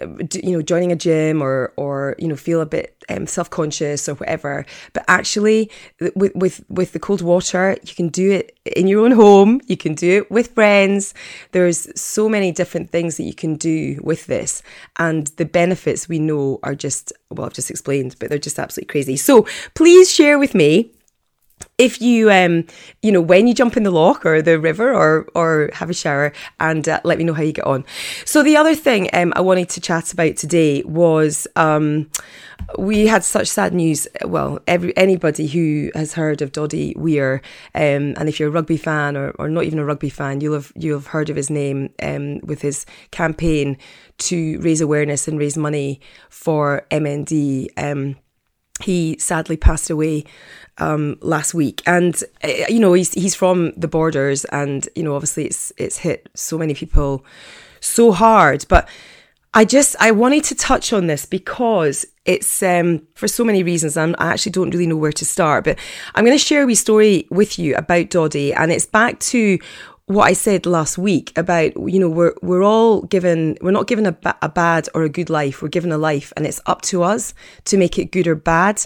you 0.00 0.52
know, 0.52 0.62
joining 0.62 0.92
a 0.92 0.96
gym 0.96 1.42
or 1.42 1.72
or 1.76 2.16
you 2.18 2.28
know 2.28 2.36
feel 2.36 2.60
a 2.60 2.66
bit 2.66 2.96
um, 3.08 3.26
self 3.26 3.50
conscious 3.50 4.08
or 4.08 4.14
whatever. 4.14 4.64
But 4.92 5.04
actually, 5.08 5.70
with 6.14 6.34
with 6.34 6.64
with 6.68 6.92
the 6.92 6.98
cold 6.98 7.22
water, 7.22 7.76
you 7.82 7.94
can 7.94 8.08
do 8.08 8.30
it 8.30 8.58
in 8.64 8.86
your 8.86 9.04
own 9.04 9.12
home. 9.12 9.60
You 9.66 9.76
can 9.76 9.94
do 9.94 10.18
it 10.18 10.30
with 10.30 10.54
friends. 10.54 11.14
There's 11.52 11.88
so 12.00 12.28
many 12.28 12.52
different 12.52 12.90
things 12.90 13.16
that 13.16 13.24
you 13.24 13.34
can 13.34 13.56
do 13.56 14.00
with 14.02 14.26
this, 14.26 14.62
and 14.98 15.26
the 15.36 15.44
benefits 15.44 16.08
we 16.08 16.18
know 16.18 16.60
are 16.62 16.74
just 16.74 17.12
well, 17.30 17.46
I've 17.46 17.52
just 17.52 17.70
explained, 17.70 18.16
but 18.18 18.28
they're 18.28 18.38
just 18.38 18.58
absolutely 18.58 18.90
crazy. 18.90 19.16
So 19.16 19.46
please 19.74 20.10
share 20.10 20.38
with 20.38 20.54
me 20.54 20.92
if 21.80 21.98
you 22.02 22.30
um 22.30 22.64
you 23.02 23.10
know 23.10 23.22
when 23.22 23.46
you 23.46 23.54
jump 23.54 23.74
in 23.74 23.84
the 23.84 23.90
loch 23.90 24.26
or 24.26 24.42
the 24.42 24.60
river 24.60 24.92
or 24.92 25.26
or 25.34 25.70
have 25.72 25.88
a 25.88 25.94
shower 25.94 26.30
and 26.60 26.86
uh, 26.86 27.00
let 27.04 27.16
me 27.16 27.24
know 27.24 27.32
how 27.32 27.42
you 27.42 27.52
get 27.52 27.66
on. 27.66 27.84
So 28.26 28.42
the 28.42 28.56
other 28.56 28.74
thing 28.74 29.08
um 29.14 29.32
i 29.34 29.40
wanted 29.40 29.70
to 29.70 29.80
chat 29.80 30.12
about 30.12 30.36
today 30.36 30.82
was 30.84 31.46
um 31.56 32.10
we 32.78 33.06
had 33.06 33.24
such 33.24 33.48
sad 33.48 33.72
news. 33.72 34.06
Well 34.24 34.60
every 34.68 34.94
anybody 34.96 35.46
who 35.46 35.90
has 35.94 36.12
heard 36.12 36.42
of 36.42 36.52
Doddie 36.52 36.94
Weir 36.98 37.40
um 37.74 38.12
and 38.18 38.28
if 38.28 38.38
you're 38.38 38.50
a 38.50 38.52
rugby 38.52 38.76
fan 38.76 39.16
or, 39.16 39.30
or 39.38 39.48
not 39.48 39.64
even 39.64 39.78
a 39.78 39.84
rugby 39.84 40.10
fan 40.10 40.42
you'll 40.42 40.54
have 40.54 40.72
you'll 40.76 40.98
have 40.98 41.06
heard 41.08 41.30
of 41.30 41.36
his 41.36 41.48
name 41.48 41.88
um 42.02 42.40
with 42.40 42.60
his 42.60 42.84
campaign 43.10 43.78
to 44.18 44.60
raise 44.60 44.82
awareness 44.82 45.26
and 45.26 45.38
raise 45.38 45.56
money 45.56 45.98
for 46.28 46.86
mnd 46.90 47.68
um 47.78 48.16
he 48.82 49.16
sadly 49.18 49.56
passed 49.56 49.90
away 49.90 50.24
um, 50.80 51.18
last 51.20 51.54
week, 51.54 51.82
and 51.86 52.22
uh, 52.42 52.48
you 52.68 52.80
know 52.80 52.92
he's 52.92 53.12
he's 53.12 53.34
from 53.34 53.72
the 53.76 53.88
borders, 53.88 54.44
and 54.46 54.88
you 54.96 55.02
know 55.02 55.14
obviously 55.14 55.46
it's 55.46 55.72
it's 55.76 55.98
hit 55.98 56.28
so 56.34 56.58
many 56.58 56.74
people 56.74 57.24
so 57.80 58.12
hard. 58.12 58.64
But 58.68 58.88
I 59.52 59.64
just 59.64 59.96
I 60.00 60.10
wanted 60.10 60.44
to 60.44 60.54
touch 60.54 60.92
on 60.92 61.06
this 61.06 61.26
because 61.26 62.06
it's 62.24 62.62
um, 62.62 63.06
for 63.14 63.28
so 63.28 63.44
many 63.44 63.62
reasons, 63.62 63.96
and 63.96 64.16
I 64.18 64.28
actually 64.28 64.52
don't 64.52 64.70
really 64.70 64.86
know 64.86 64.96
where 64.96 65.12
to 65.12 65.24
start. 65.24 65.64
But 65.64 65.78
I'm 66.14 66.24
going 66.24 66.36
to 66.36 66.44
share 66.44 66.62
a 66.62 66.66
wee 66.66 66.74
story 66.74 67.26
with 67.30 67.58
you 67.58 67.74
about 67.76 68.10
Doddie, 68.10 68.54
and 68.54 68.72
it's 68.72 68.86
back 68.86 69.20
to 69.20 69.58
what 70.10 70.24
I 70.24 70.32
said 70.32 70.66
last 70.66 70.98
week 70.98 71.32
about 71.38 71.72
you 71.88 72.00
know 72.00 72.08
we're 72.08 72.34
we're 72.42 72.64
all 72.64 73.02
given 73.02 73.56
we're 73.60 73.70
not 73.70 73.86
given 73.86 74.06
a, 74.06 74.12
ba- 74.12 74.38
a 74.42 74.48
bad 74.48 74.88
or 74.92 75.04
a 75.04 75.08
good 75.08 75.30
life 75.30 75.62
we're 75.62 75.68
given 75.68 75.92
a 75.92 75.98
life 75.98 76.32
and 76.36 76.44
it's 76.44 76.60
up 76.66 76.82
to 76.82 77.04
us 77.04 77.32
to 77.66 77.76
make 77.76 77.96
it 77.96 78.10
good 78.10 78.26
or 78.26 78.34
bad 78.34 78.84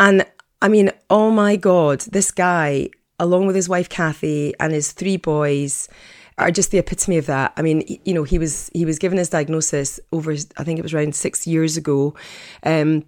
and 0.00 0.26
I 0.60 0.68
mean, 0.68 0.90
oh 1.08 1.30
my 1.30 1.56
God, 1.56 2.00
this 2.00 2.30
guy, 2.30 2.90
along 3.18 3.46
with 3.46 3.56
his 3.56 3.68
wife 3.68 3.88
Kathy 3.88 4.54
and 4.58 4.72
his 4.72 4.92
three 4.92 5.16
boys, 5.16 5.88
are 6.36 6.50
just 6.50 6.70
the 6.70 6.78
epitome 6.78 7.18
of 7.18 7.26
that. 7.26 7.52
I 7.56 7.62
mean, 7.62 7.82
you 8.04 8.14
know, 8.14 8.24
he 8.24 8.38
was 8.38 8.70
he 8.72 8.84
was 8.84 8.98
given 8.98 9.18
his 9.18 9.28
diagnosis 9.28 9.98
over, 10.12 10.32
I 10.32 10.64
think 10.64 10.78
it 10.78 10.82
was 10.82 10.94
around 10.94 11.14
six 11.14 11.46
years 11.46 11.76
ago. 11.76 12.14
Um, 12.62 13.04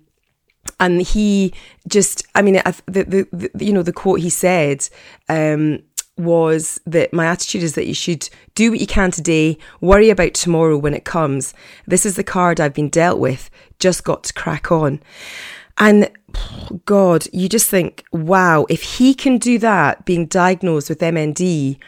and 0.79 1.01
he 1.03 1.55
just, 1.89 2.27
I 2.35 2.43
mean, 2.43 2.55
the, 2.87 3.05
the, 3.05 3.29
the 3.33 3.65
you 3.65 3.73
know, 3.73 3.83
the 3.83 3.93
quote 3.93 4.21
he 4.21 4.31
said, 4.31 4.89
um, 5.29 5.81
was 6.19 6.81
that 6.87 7.13
my 7.13 7.27
attitude 7.27 7.63
is 7.63 7.75
that 7.75 7.87
you 7.87 7.95
should 7.95 8.29
do 8.55 8.71
what 8.71 8.81
you 8.81 8.87
can 8.87 9.11
today, 9.11 9.57
worry 9.81 10.11
about 10.11 10.35
tomorrow 10.35 10.77
when 10.77 10.95
it 10.95 11.05
comes. 11.05 11.55
This 11.87 12.05
is 12.05 12.17
the 12.17 12.25
card 12.25 12.61
I've 12.61 12.75
been 12.75 12.91
dealt 12.91 13.19
with, 13.19 13.49
just 13.79 14.05
got 14.05 14.25
to 14.25 14.35
crack 14.35 14.71
on. 14.71 15.01
And 15.81 16.11
God, 16.85 17.27
you 17.33 17.49
just 17.49 17.71
think, 17.71 18.05
wow, 18.13 18.67
if 18.69 18.83
he 18.83 19.15
can 19.15 19.39
do 19.39 19.59
that, 19.59 20.05
being 20.05 20.27
diagnosed 20.27 20.91
with 20.91 21.01
MND, 21.01 21.79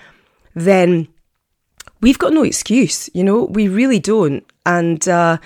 then 0.54 1.08
we've 2.00 2.18
got 2.18 2.32
no 2.32 2.42
excuse, 2.42 3.10
you 3.14 3.22
know, 3.22 3.44
we 3.44 3.68
really 3.68 4.00
don't. 4.00 4.44
And 4.64 5.06
uh, 5.06 5.36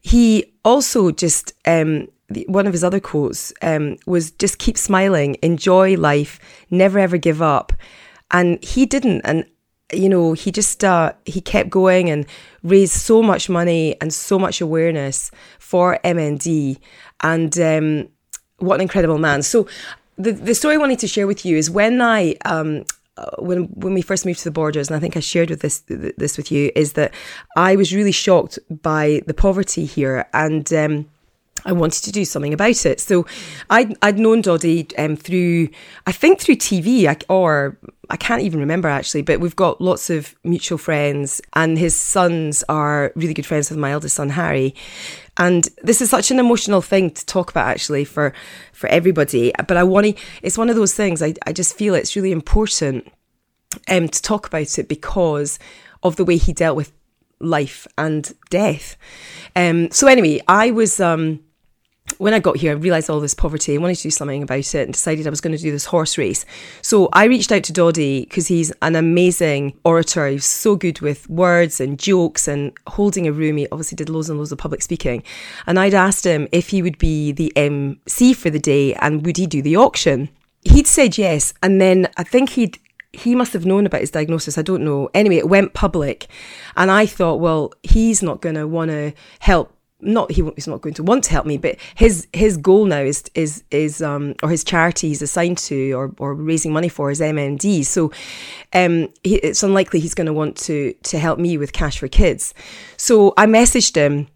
he 0.00 0.54
also 0.64 1.10
just, 1.10 1.52
um, 1.66 2.06
one 2.46 2.66
of 2.66 2.72
his 2.72 2.84
other 2.84 3.00
quotes 3.00 3.52
um, 3.62 3.96
was 4.06 4.30
just 4.30 4.58
keep 4.58 4.78
smiling, 4.78 5.36
enjoy 5.42 5.96
life, 5.96 6.38
never 6.70 6.98
ever 6.98 7.16
give 7.16 7.42
up. 7.42 7.72
And 8.30 8.62
he 8.62 8.86
didn't. 8.86 9.22
And 9.22 9.44
you 9.92 10.08
know, 10.08 10.34
he 10.34 10.52
just 10.52 10.84
uh, 10.84 11.12
he 11.24 11.40
kept 11.40 11.70
going 11.70 12.10
and 12.10 12.26
raised 12.62 12.92
so 12.92 13.22
much 13.22 13.48
money 13.48 13.96
and 14.00 14.12
so 14.12 14.38
much 14.38 14.60
awareness 14.60 15.30
for 15.58 15.98
MND. 16.04 16.78
And 17.22 17.58
um, 17.58 18.08
what 18.58 18.76
an 18.76 18.80
incredible 18.82 19.18
man! 19.18 19.42
So 19.42 19.66
the 20.16 20.32
the 20.32 20.54
story 20.54 20.74
I 20.74 20.78
wanted 20.78 20.98
to 21.00 21.08
share 21.08 21.26
with 21.26 21.44
you 21.44 21.56
is 21.56 21.70
when 21.70 22.00
I 22.00 22.36
um, 22.44 22.84
uh, 23.16 23.30
when 23.38 23.64
when 23.74 23.94
we 23.94 24.02
first 24.02 24.24
moved 24.24 24.38
to 24.40 24.44
the 24.44 24.50
borders, 24.50 24.88
and 24.88 24.96
I 24.96 25.00
think 25.00 25.16
I 25.16 25.20
shared 25.20 25.50
with 25.50 25.60
this 25.60 25.82
this 25.88 26.36
with 26.36 26.52
you, 26.52 26.70
is 26.74 26.92
that 26.94 27.12
I 27.56 27.76
was 27.76 27.94
really 27.94 28.12
shocked 28.12 28.58
by 28.70 29.22
the 29.26 29.34
poverty 29.34 29.84
here 29.84 30.26
and. 30.32 30.72
Um, 30.72 31.06
I 31.64 31.72
wanted 31.72 32.04
to 32.04 32.12
do 32.12 32.24
something 32.24 32.54
about 32.54 32.86
it. 32.86 33.00
So 33.00 33.26
I'd, 33.70 33.96
I'd 34.02 34.18
known 34.18 34.42
Doddie 34.42 34.88
um, 34.96 35.16
through, 35.16 35.68
I 36.06 36.12
think 36.12 36.40
through 36.40 36.56
TV, 36.56 37.22
or 37.28 37.78
I 38.10 38.16
can't 38.16 38.42
even 38.42 38.60
remember 38.60 38.88
actually, 38.88 39.22
but 39.22 39.40
we've 39.40 39.56
got 39.56 39.80
lots 39.80 40.10
of 40.10 40.34
mutual 40.44 40.78
friends, 40.78 41.40
and 41.54 41.78
his 41.78 41.94
sons 41.94 42.64
are 42.68 43.12
really 43.16 43.34
good 43.34 43.46
friends 43.46 43.70
with 43.70 43.78
my 43.78 43.92
eldest 43.92 44.16
son, 44.16 44.30
Harry. 44.30 44.74
And 45.36 45.68
this 45.82 46.00
is 46.00 46.10
such 46.10 46.30
an 46.30 46.38
emotional 46.38 46.80
thing 46.80 47.10
to 47.10 47.26
talk 47.26 47.50
about 47.50 47.68
actually 47.68 48.04
for, 48.04 48.32
for 48.72 48.88
everybody. 48.88 49.52
But 49.56 49.76
I 49.76 49.84
want 49.84 50.06
to, 50.06 50.22
it's 50.42 50.58
one 50.58 50.70
of 50.70 50.76
those 50.76 50.94
things 50.94 51.22
I, 51.22 51.34
I 51.46 51.52
just 51.52 51.76
feel 51.76 51.94
it's 51.94 52.16
really 52.16 52.32
important 52.32 53.10
um, 53.88 54.08
to 54.08 54.22
talk 54.22 54.46
about 54.46 54.78
it 54.78 54.88
because 54.88 55.58
of 56.02 56.16
the 56.16 56.24
way 56.24 56.38
he 56.38 56.52
dealt 56.52 56.76
with 56.76 56.92
life 57.40 57.86
and 57.96 58.32
death. 58.50 58.96
Um, 59.54 59.90
so 59.90 60.06
anyway, 60.06 60.40
I 60.48 60.70
was, 60.70 60.98
um, 60.98 61.40
when 62.18 62.34
I 62.34 62.40
got 62.40 62.56
here, 62.56 62.72
I 62.72 62.74
realised 62.74 63.08
all 63.08 63.20
this 63.20 63.34
poverty 63.34 63.74
and 63.74 63.82
wanted 63.82 63.96
to 63.96 64.02
do 64.02 64.10
something 64.10 64.42
about 64.42 64.58
it 64.58 64.74
and 64.74 64.92
decided 64.92 65.26
I 65.26 65.30
was 65.30 65.40
going 65.40 65.56
to 65.56 65.62
do 65.62 65.70
this 65.70 65.86
horse 65.86 66.18
race. 66.18 66.44
So 66.82 67.08
I 67.12 67.24
reached 67.24 67.50
out 67.52 67.62
to 67.64 67.72
Doddie 67.72 68.22
because 68.22 68.48
he's 68.48 68.72
an 68.82 68.96
amazing 68.96 69.78
orator. 69.84 70.26
He's 70.28 70.44
so 70.44 70.76
good 70.76 71.00
with 71.00 71.28
words 71.30 71.80
and 71.80 71.98
jokes 71.98 72.48
and 72.48 72.72
holding 72.88 73.26
a 73.26 73.32
room. 73.32 73.56
He 73.56 73.68
obviously 73.70 73.96
did 73.96 74.08
loads 74.08 74.28
and 74.28 74.38
loads 74.38 74.52
of 74.52 74.58
public 74.58 74.82
speaking. 74.82 75.22
And 75.66 75.78
I'd 75.78 75.94
asked 75.94 76.26
him 76.26 76.48
if 76.52 76.70
he 76.70 76.82
would 76.82 76.98
be 76.98 77.32
the 77.32 77.52
MC 77.56 78.34
for 78.34 78.50
the 78.50 78.58
day 78.58 78.94
and 78.94 79.24
would 79.24 79.36
he 79.36 79.46
do 79.46 79.62
the 79.62 79.76
auction. 79.76 80.28
He'd 80.62 80.88
said 80.88 81.18
yes. 81.18 81.54
And 81.62 81.80
then 81.80 82.08
I 82.16 82.24
think 82.24 82.50
he'd 82.50 82.78
he 83.12 83.34
must 83.34 83.54
have 83.54 83.64
known 83.64 83.86
about 83.86 84.02
his 84.02 84.10
diagnosis. 84.10 84.58
I 84.58 84.62
don't 84.62 84.84
know. 84.84 85.08
Anyway, 85.14 85.36
it 85.36 85.48
went 85.48 85.72
public. 85.72 86.26
And 86.76 86.90
I 86.90 87.06
thought, 87.06 87.40
well, 87.40 87.72
he's 87.82 88.22
not 88.22 88.42
going 88.42 88.54
to 88.54 88.66
want 88.66 88.90
to 88.90 89.12
help 89.40 89.72
not 90.00 90.30
he, 90.30 90.48
he's 90.54 90.68
not 90.68 90.80
going 90.80 90.94
to 90.94 91.02
want 91.02 91.24
to 91.24 91.30
help 91.30 91.46
me, 91.46 91.56
but 91.58 91.76
his 91.94 92.26
his 92.32 92.56
goal 92.56 92.84
now 92.84 93.00
is 93.00 93.24
is 93.34 93.64
is 93.70 94.00
um 94.00 94.34
or 94.42 94.48
his 94.48 94.64
charity 94.64 95.08
he's 95.08 95.22
assigned 95.22 95.58
to 95.58 95.92
or 95.92 96.12
or 96.18 96.34
raising 96.34 96.72
money 96.72 96.88
for 96.88 97.10
is 97.10 97.20
MND. 97.20 97.84
So 97.84 98.12
um 98.72 99.08
he, 99.22 99.36
it's 99.36 99.62
unlikely 99.62 100.00
he's 100.00 100.14
going 100.14 100.26
to 100.26 100.32
want 100.32 100.56
to 100.58 100.94
to 101.04 101.18
help 101.18 101.38
me 101.38 101.58
with 101.58 101.72
cash 101.72 101.98
for 101.98 102.08
kids. 102.08 102.54
So 102.96 103.34
I 103.36 103.46
messaged 103.46 103.96
him 103.96 104.28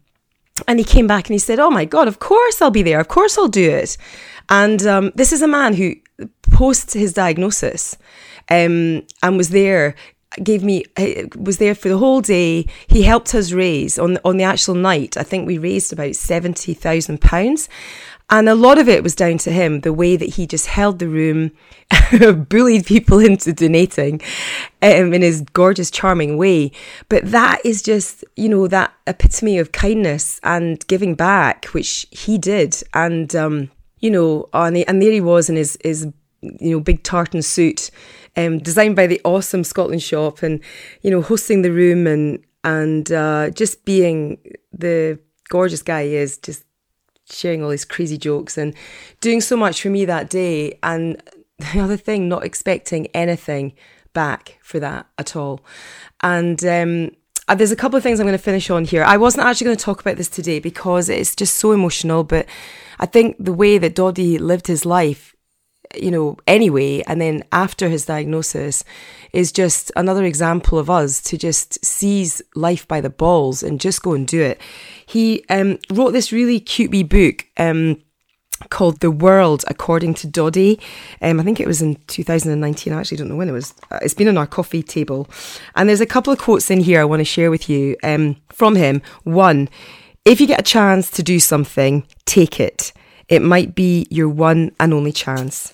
and 0.67 0.79
he 0.79 0.85
came 0.85 1.07
back 1.07 1.27
and 1.27 1.33
he 1.33 1.39
said, 1.39 1.59
"Oh 1.59 1.71
my 1.71 1.85
god, 1.85 2.07
of 2.07 2.19
course 2.19 2.61
I'll 2.61 2.71
be 2.71 2.83
there. 2.83 2.99
Of 2.99 3.07
course 3.07 3.37
I'll 3.37 3.47
do 3.47 3.69
it." 3.69 3.97
And 4.49 4.85
um, 4.85 5.11
this 5.15 5.31
is 5.31 5.41
a 5.41 5.47
man 5.47 5.73
who 5.73 5.95
post 6.51 6.93
his 6.93 7.13
diagnosis 7.13 7.97
um, 8.49 9.03
and 9.23 9.37
was 9.37 9.49
there 9.49 9.95
gave 10.41 10.63
me 10.63 10.85
was 11.35 11.57
there 11.57 11.75
for 11.75 11.89
the 11.89 11.97
whole 11.97 12.21
day. 12.21 12.67
He 12.87 13.03
helped 13.03 13.35
us 13.35 13.51
raise 13.51 13.99
on 13.99 14.17
on 14.25 14.37
the 14.37 14.43
actual 14.43 14.75
night. 14.75 15.17
I 15.17 15.23
think 15.23 15.47
we 15.47 15.57
raised 15.57 15.93
about 15.93 16.15
seventy 16.15 16.73
thousand 16.73 17.21
pounds. 17.21 17.69
And 18.29 18.49
a 18.49 18.55
lot 18.55 18.79
of 18.79 18.89
it 18.89 19.03
was 19.03 19.15
down 19.15 19.37
to 19.39 19.51
him, 19.51 19.81
the 19.81 19.93
way 19.93 20.15
that 20.15 20.35
he 20.35 20.47
just 20.47 20.67
held 20.67 20.97
the 20.97 21.07
room, 21.07 21.51
bullied 22.49 22.85
people 22.85 23.19
into 23.19 23.53
donating 23.53 24.21
um, 24.81 25.13
in 25.13 25.21
his 25.21 25.41
gorgeous, 25.53 25.91
charming 25.91 26.37
way. 26.37 26.71
But 27.09 27.25
that 27.25 27.61
is 27.63 27.81
just, 27.81 28.23
you 28.35 28.49
know, 28.49 28.67
that 28.67 28.93
epitome 29.05 29.59
of 29.59 29.71
kindness 29.71 30.39
and 30.41 30.85
giving 30.87 31.15
back, 31.15 31.65
which 31.65 32.07
he 32.11 32.37
did. 32.37 32.81
And, 32.93 33.35
um, 33.35 33.71
you 33.99 34.09
know, 34.09 34.49
and, 34.53 34.77
and 34.77 35.01
there 35.01 35.11
he 35.11 35.21
was 35.21 35.49
in 35.49 35.55
his, 35.55 35.77
his, 35.83 36.07
you 36.59 36.71
know, 36.71 36.79
big 36.79 37.03
tartan 37.03 37.41
suit, 37.41 37.89
um, 38.35 38.59
designed 38.59 38.95
by 38.95 39.07
the 39.07 39.21
awesome 39.23 39.63
Scotland 39.63 40.01
shop, 40.01 40.43
and 40.43 40.59
you 41.01 41.11
know, 41.11 41.21
hosting 41.21 41.61
the 41.61 41.71
room 41.71 42.07
and 42.07 42.43
and 42.63 43.11
uh, 43.11 43.49
just 43.49 43.85
being 43.85 44.37
the 44.71 45.19
gorgeous 45.49 45.81
guy 45.81 46.05
he 46.05 46.15
is, 46.15 46.37
just 46.37 46.63
sharing 47.29 47.63
all 47.63 47.69
these 47.69 47.85
crazy 47.85 48.17
jokes 48.17 48.57
and 48.57 48.73
doing 49.21 49.41
so 49.41 49.57
much 49.57 49.81
for 49.81 49.89
me 49.89 50.05
that 50.05 50.29
day. 50.29 50.77
And 50.83 51.21
the 51.59 51.79
other 51.79 51.97
thing, 51.97 52.27
not 52.27 52.45
expecting 52.45 53.07
anything 53.07 53.73
back 54.13 54.59
for 54.61 54.79
that 54.79 55.07
at 55.17 55.35
all. 55.35 55.61
And 56.21 56.63
um, 56.65 57.11
uh, 57.47 57.55
there's 57.55 57.71
a 57.71 57.75
couple 57.75 57.97
of 57.97 58.03
things 58.03 58.19
I'm 58.19 58.27
going 58.27 58.37
to 58.37 58.43
finish 58.43 58.69
on 58.69 58.85
here. 58.85 59.03
I 59.03 59.17
wasn't 59.17 59.45
actually 59.45 59.65
going 59.65 59.77
to 59.77 59.83
talk 59.83 60.01
about 60.01 60.17
this 60.17 60.29
today 60.29 60.59
because 60.59 61.09
it's 61.09 61.35
just 61.35 61.55
so 61.55 61.71
emotional, 61.71 62.23
but 62.23 62.45
I 62.99 63.05
think 63.05 63.35
the 63.39 63.53
way 63.53 63.77
that 63.77 63.95
Doddie 63.95 64.37
lived 64.37 64.67
his 64.67 64.85
life 64.85 65.35
you 65.95 66.11
know, 66.11 66.37
anyway, 66.47 67.01
and 67.07 67.19
then 67.19 67.43
after 67.51 67.89
his 67.89 68.05
diagnosis 68.05 68.83
is 69.31 69.51
just 69.51 69.91
another 69.95 70.23
example 70.23 70.77
of 70.77 70.89
us 70.89 71.21
to 71.21 71.37
just 71.37 71.83
seize 71.83 72.41
life 72.55 72.87
by 72.87 73.01
the 73.01 73.09
balls 73.09 73.63
and 73.63 73.79
just 73.79 74.01
go 74.01 74.13
and 74.13 74.27
do 74.27 74.41
it. 74.41 74.59
He 75.05 75.43
um, 75.49 75.79
wrote 75.91 76.11
this 76.11 76.31
really 76.31 76.59
cute 76.59 76.91
wee 76.91 77.03
book. 77.03 77.45
Um, 77.57 78.01
called 78.69 78.99
The 79.01 79.11
World 79.11 79.65
According 79.67 80.13
to 80.15 80.27
Doddie. 80.27 80.79
Um, 81.21 81.39
I 81.39 81.43
think 81.43 81.59
it 81.59 81.67
was 81.67 81.81
in 81.81 81.95
2019. 82.07 82.93
I 82.93 82.99
actually 82.99 83.17
don't 83.17 83.29
know 83.29 83.35
when 83.35 83.49
it 83.49 83.53
was. 83.53 83.73
Uh, 83.91 83.99
it's 84.01 84.13
been 84.13 84.27
on 84.27 84.37
our 84.37 84.47
coffee 84.47 84.83
table. 84.83 85.27
And 85.75 85.89
there's 85.89 85.99
a 86.01 86.05
couple 86.05 86.31
of 86.31 86.39
quotes 86.39 86.69
in 86.71 86.79
here 86.79 87.01
I 87.01 87.05
want 87.05 87.19
to 87.19 87.25
share 87.25 87.51
with 87.51 87.69
you 87.69 87.97
um, 88.03 88.37
from 88.49 88.75
him. 88.75 89.01
One, 89.23 89.69
if 90.25 90.39
you 90.39 90.47
get 90.47 90.59
a 90.59 90.63
chance 90.63 91.11
to 91.11 91.23
do 91.23 91.39
something, 91.39 92.07
take 92.25 92.59
it. 92.59 92.93
It 93.27 93.41
might 93.41 93.75
be 93.75 94.07
your 94.09 94.29
one 94.29 94.71
and 94.79 94.93
only 94.93 95.11
chance. 95.11 95.73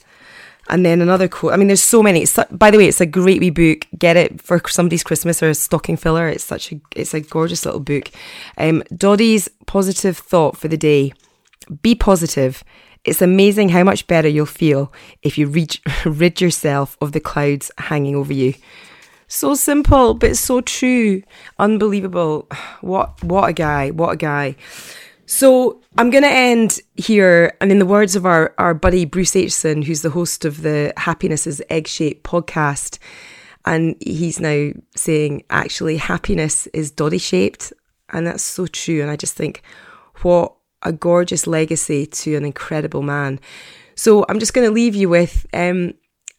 And 0.70 0.86
then 0.86 1.02
another 1.02 1.28
quote. 1.28 1.54
I 1.54 1.58
mean, 1.58 1.68
there's 1.68 1.84
so 1.84 2.04
many. 2.04 2.26
Su- 2.26 2.44
by 2.52 2.70
the 2.70 2.78
way, 2.78 2.88
it's 2.88 3.02
a 3.02 3.06
great 3.06 3.40
wee 3.40 3.50
book. 3.50 3.88
Get 3.98 4.16
it 4.18 4.40
for 4.40 4.62
somebody's 4.68 5.04
Christmas 5.04 5.42
or 5.42 5.50
a 5.50 5.56
stocking 5.56 5.98
filler. 5.98 6.28
It's 6.28 6.44
such 6.44 6.72
a 6.72 6.80
it's 6.96 7.14
a 7.14 7.22
gorgeous 7.22 7.66
little 7.66 7.80
book. 7.80 8.12
Um, 8.58 8.84
Doddie's 8.96 9.50
positive 9.66 10.18
thought 10.18 10.58
for 10.58 10.68
the 10.68 10.78
day: 10.78 11.14
Be 11.82 11.96
positive. 11.96 12.64
It's 13.04 13.22
amazing 13.22 13.70
how 13.70 13.84
much 13.84 14.08
better 14.08 14.28
you'll 14.28 14.46
feel 14.46 14.92
if 15.24 15.38
you 15.38 15.48
reach, 15.48 15.82
rid 16.06 16.42
yourself 16.42 16.98
of 17.02 17.14
the 17.14 17.20
clouds 17.20 17.72
hanging 17.78 18.16
over 18.16 18.34
you. 18.34 18.54
So 19.28 19.54
simple, 19.56 20.16
but 20.16 20.38
so 20.38 20.62
true. 20.62 21.24
Unbelievable. 21.58 22.48
What 22.82 23.24
what 23.24 23.50
a 23.50 23.54
guy. 23.54 23.90
What 23.92 24.14
a 24.14 24.18
guy. 24.18 24.56
So 25.32 25.80
I'm 25.96 26.10
going 26.10 26.24
to 26.24 26.32
end 26.32 26.80
here, 26.96 27.56
and 27.62 27.72
in 27.72 27.78
the 27.78 27.86
words 27.86 28.16
of 28.16 28.26
our, 28.26 28.56
our 28.58 28.74
buddy 28.74 29.06
Bruce 29.06 29.36
Aitchison, 29.36 29.84
who's 29.84 30.02
the 30.02 30.10
host 30.10 30.44
of 30.44 30.64
the 30.64 30.92
Happiness 30.98 31.46
is 31.46 31.62
Egg 31.70 31.88
Shaped 31.88 32.24
podcast, 32.24 32.98
and 33.64 33.96
he's 34.00 34.40
now 34.40 34.72
saying 34.96 35.44
actually 35.52 35.98
happiness 35.98 36.66
is 36.74 36.90
doddie 36.90 37.20
shaped, 37.20 37.72
and 38.10 38.26
that's 38.26 38.42
so 38.42 38.66
true. 38.66 39.04
And 39.04 39.12
I 39.12 39.16
just 39.16 39.36
think, 39.36 39.62
what 40.24 40.56
a 40.82 40.92
gorgeous 40.92 41.46
legacy 41.46 42.08
to 42.08 42.36
an 42.36 42.44
incredible 42.44 43.04
man. 43.04 43.40
So 43.94 44.26
I'm 44.30 44.40
just 44.40 44.56
going 44.56 44.68
to 44.68 44.74
leave 44.74 44.96
you 44.96 45.10
with. 45.10 45.46
Um, 45.54 45.94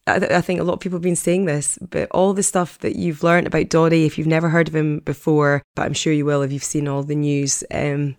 I, 0.08 0.18
th- 0.18 0.32
I, 0.32 0.40
think 0.40 0.58
a 0.58 0.64
lot 0.64 0.72
of 0.72 0.80
people 0.80 0.96
have 0.96 1.02
been 1.02 1.14
saying 1.14 1.44
this, 1.44 1.78
but 1.78 2.10
all 2.10 2.34
the 2.34 2.42
stuff 2.42 2.76
that 2.80 2.96
you've 2.96 3.22
learned 3.22 3.46
about 3.46 3.68
Doddie, 3.68 4.06
if 4.06 4.18
you've 4.18 4.26
never 4.26 4.48
heard 4.48 4.66
of 4.66 4.74
him 4.74 4.98
before, 4.98 5.62
but 5.76 5.82
I'm 5.82 5.94
sure 5.94 6.12
you 6.12 6.24
will 6.24 6.42
if 6.42 6.50
you've 6.50 6.64
seen 6.64 6.88
all 6.88 7.04
the 7.04 7.14
news. 7.14 7.62
Um, 7.70 8.16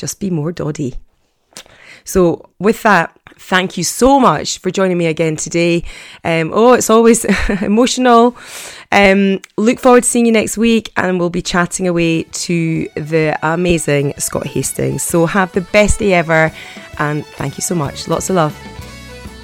just 0.00 0.18
be 0.18 0.30
more 0.30 0.50
doddie. 0.50 0.94
So, 2.04 2.48
with 2.58 2.82
that, 2.82 3.16
thank 3.38 3.76
you 3.76 3.84
so 3.84 4.18
much 4.18 4.58
for 4.58 4.70
joining 4.70 4.96
me 4.96 5.06
again 5.06 5.36
today. 5.36 5.84
Um, 6.24 6.50
oh, 6.52 6.72
it's 6.72 6.90
always 6.90 7.24
emotional. 7.62 8.36
Um, 8.90 9.40
look 9.56 9.78
forward 9.78 10.04
to 10.04 10.08
seeing 10.08 10.26
you 10.26 10.32
next 10.32 10.56
week, 10.56 10.90
and 10.96 11.20
we'll 11.20 11.30
be 11.30 11.42
chatting 11.42 11.86
away 11.86 12.24
to 12.24 12.88
the 12.94 13.38
amazing 13.42 14.14
Scott 14.18 14.46
Hastings. 14.46 15.02
So, 15.02 15.26
have 15.26 15.52
the 15.52 15.60
best 15.60 15.98
day 15.98 16.14
ever, 16.14 16.50
and 16.98 17.24
thank 17.26 17.58
you 17.58 17.62
so 17.62 17.74
much. 17.74 18.08
Lots 18.08 18.30
of 18.30 18.36
love. 18.36 18.56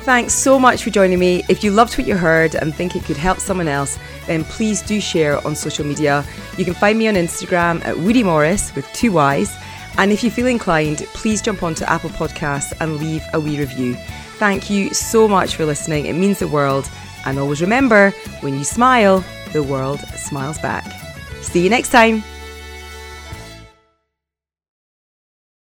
Thanks 0.07 0.35
so 0.35 0.59
much 0.59 0.85
for 0.85 0.91
joining 0.91 1.19
me. 1.19 1.43
If 1.49 1.65
you 1.65 1.73
loved 1.73 1.99
what 1.99 2.07
you 2.07 2.17
heard 2.17 2.55
and 2.55 2.73
think 2.73 2.95
it 2.95 3.03
could 3.05 3.17
help 3.17 3.41
someone 3.41 3.67
else, 3.67 3.99
then 4.29 4.45
please 4.45 4.81
do 4.81 5.01
share 5.01 5.45
on 5.45 5.57
social 5.57 5.85
media. 5.85 6.25
You 6.57 6.65
can 6.65 6.75
find 6.75 6.97
me 6.97 7.09
on 7.09 7.15
Instagram 7.15 7.85
at 7.85 7.99
Woody 7.99 8.23
Morris 8.23 8.73
with 8.77 8.87
two 8.93 9.11
Y's 9.11 9.53
and 9.99 10.13
if 10.13 10.23
you 10.23 10.31
feel 10.31 10.47
inclined, 10.47 10.99
please 11.15 11.41
jump 11.41 11.63
onto 11.63 11.85
Apple 11.85 12.11
Podcasts 12.11 12.73
and 12.81 12.99
leave 12.99 13.25
a 13.33 13.41
wee 13.41 13.59
review. 13.59 13.95
Thank 14.39 14.69
you 14.69 14.93
so 14.93 15.27
much 15.27 15.57
for 15.57 15.65
listening. 15.65 16.07
It 16.07 16.13
means 16.13 16.39
the 16.39 16.49
world. 16.49 16.91
And 17.25 17.39
always 17.39 17.61
remember 17.61 18.11
when 18.41 18.55
you 18.57 18.65
smile, 18.65 19.25
the 19.53 19.63
world 19.63 20.01
smiles 20.01 20.59
back. 20.59 20.85
See 21.43 21.65
you 21.65 21.71
next 21.71 21.91
time. 21.91 22.23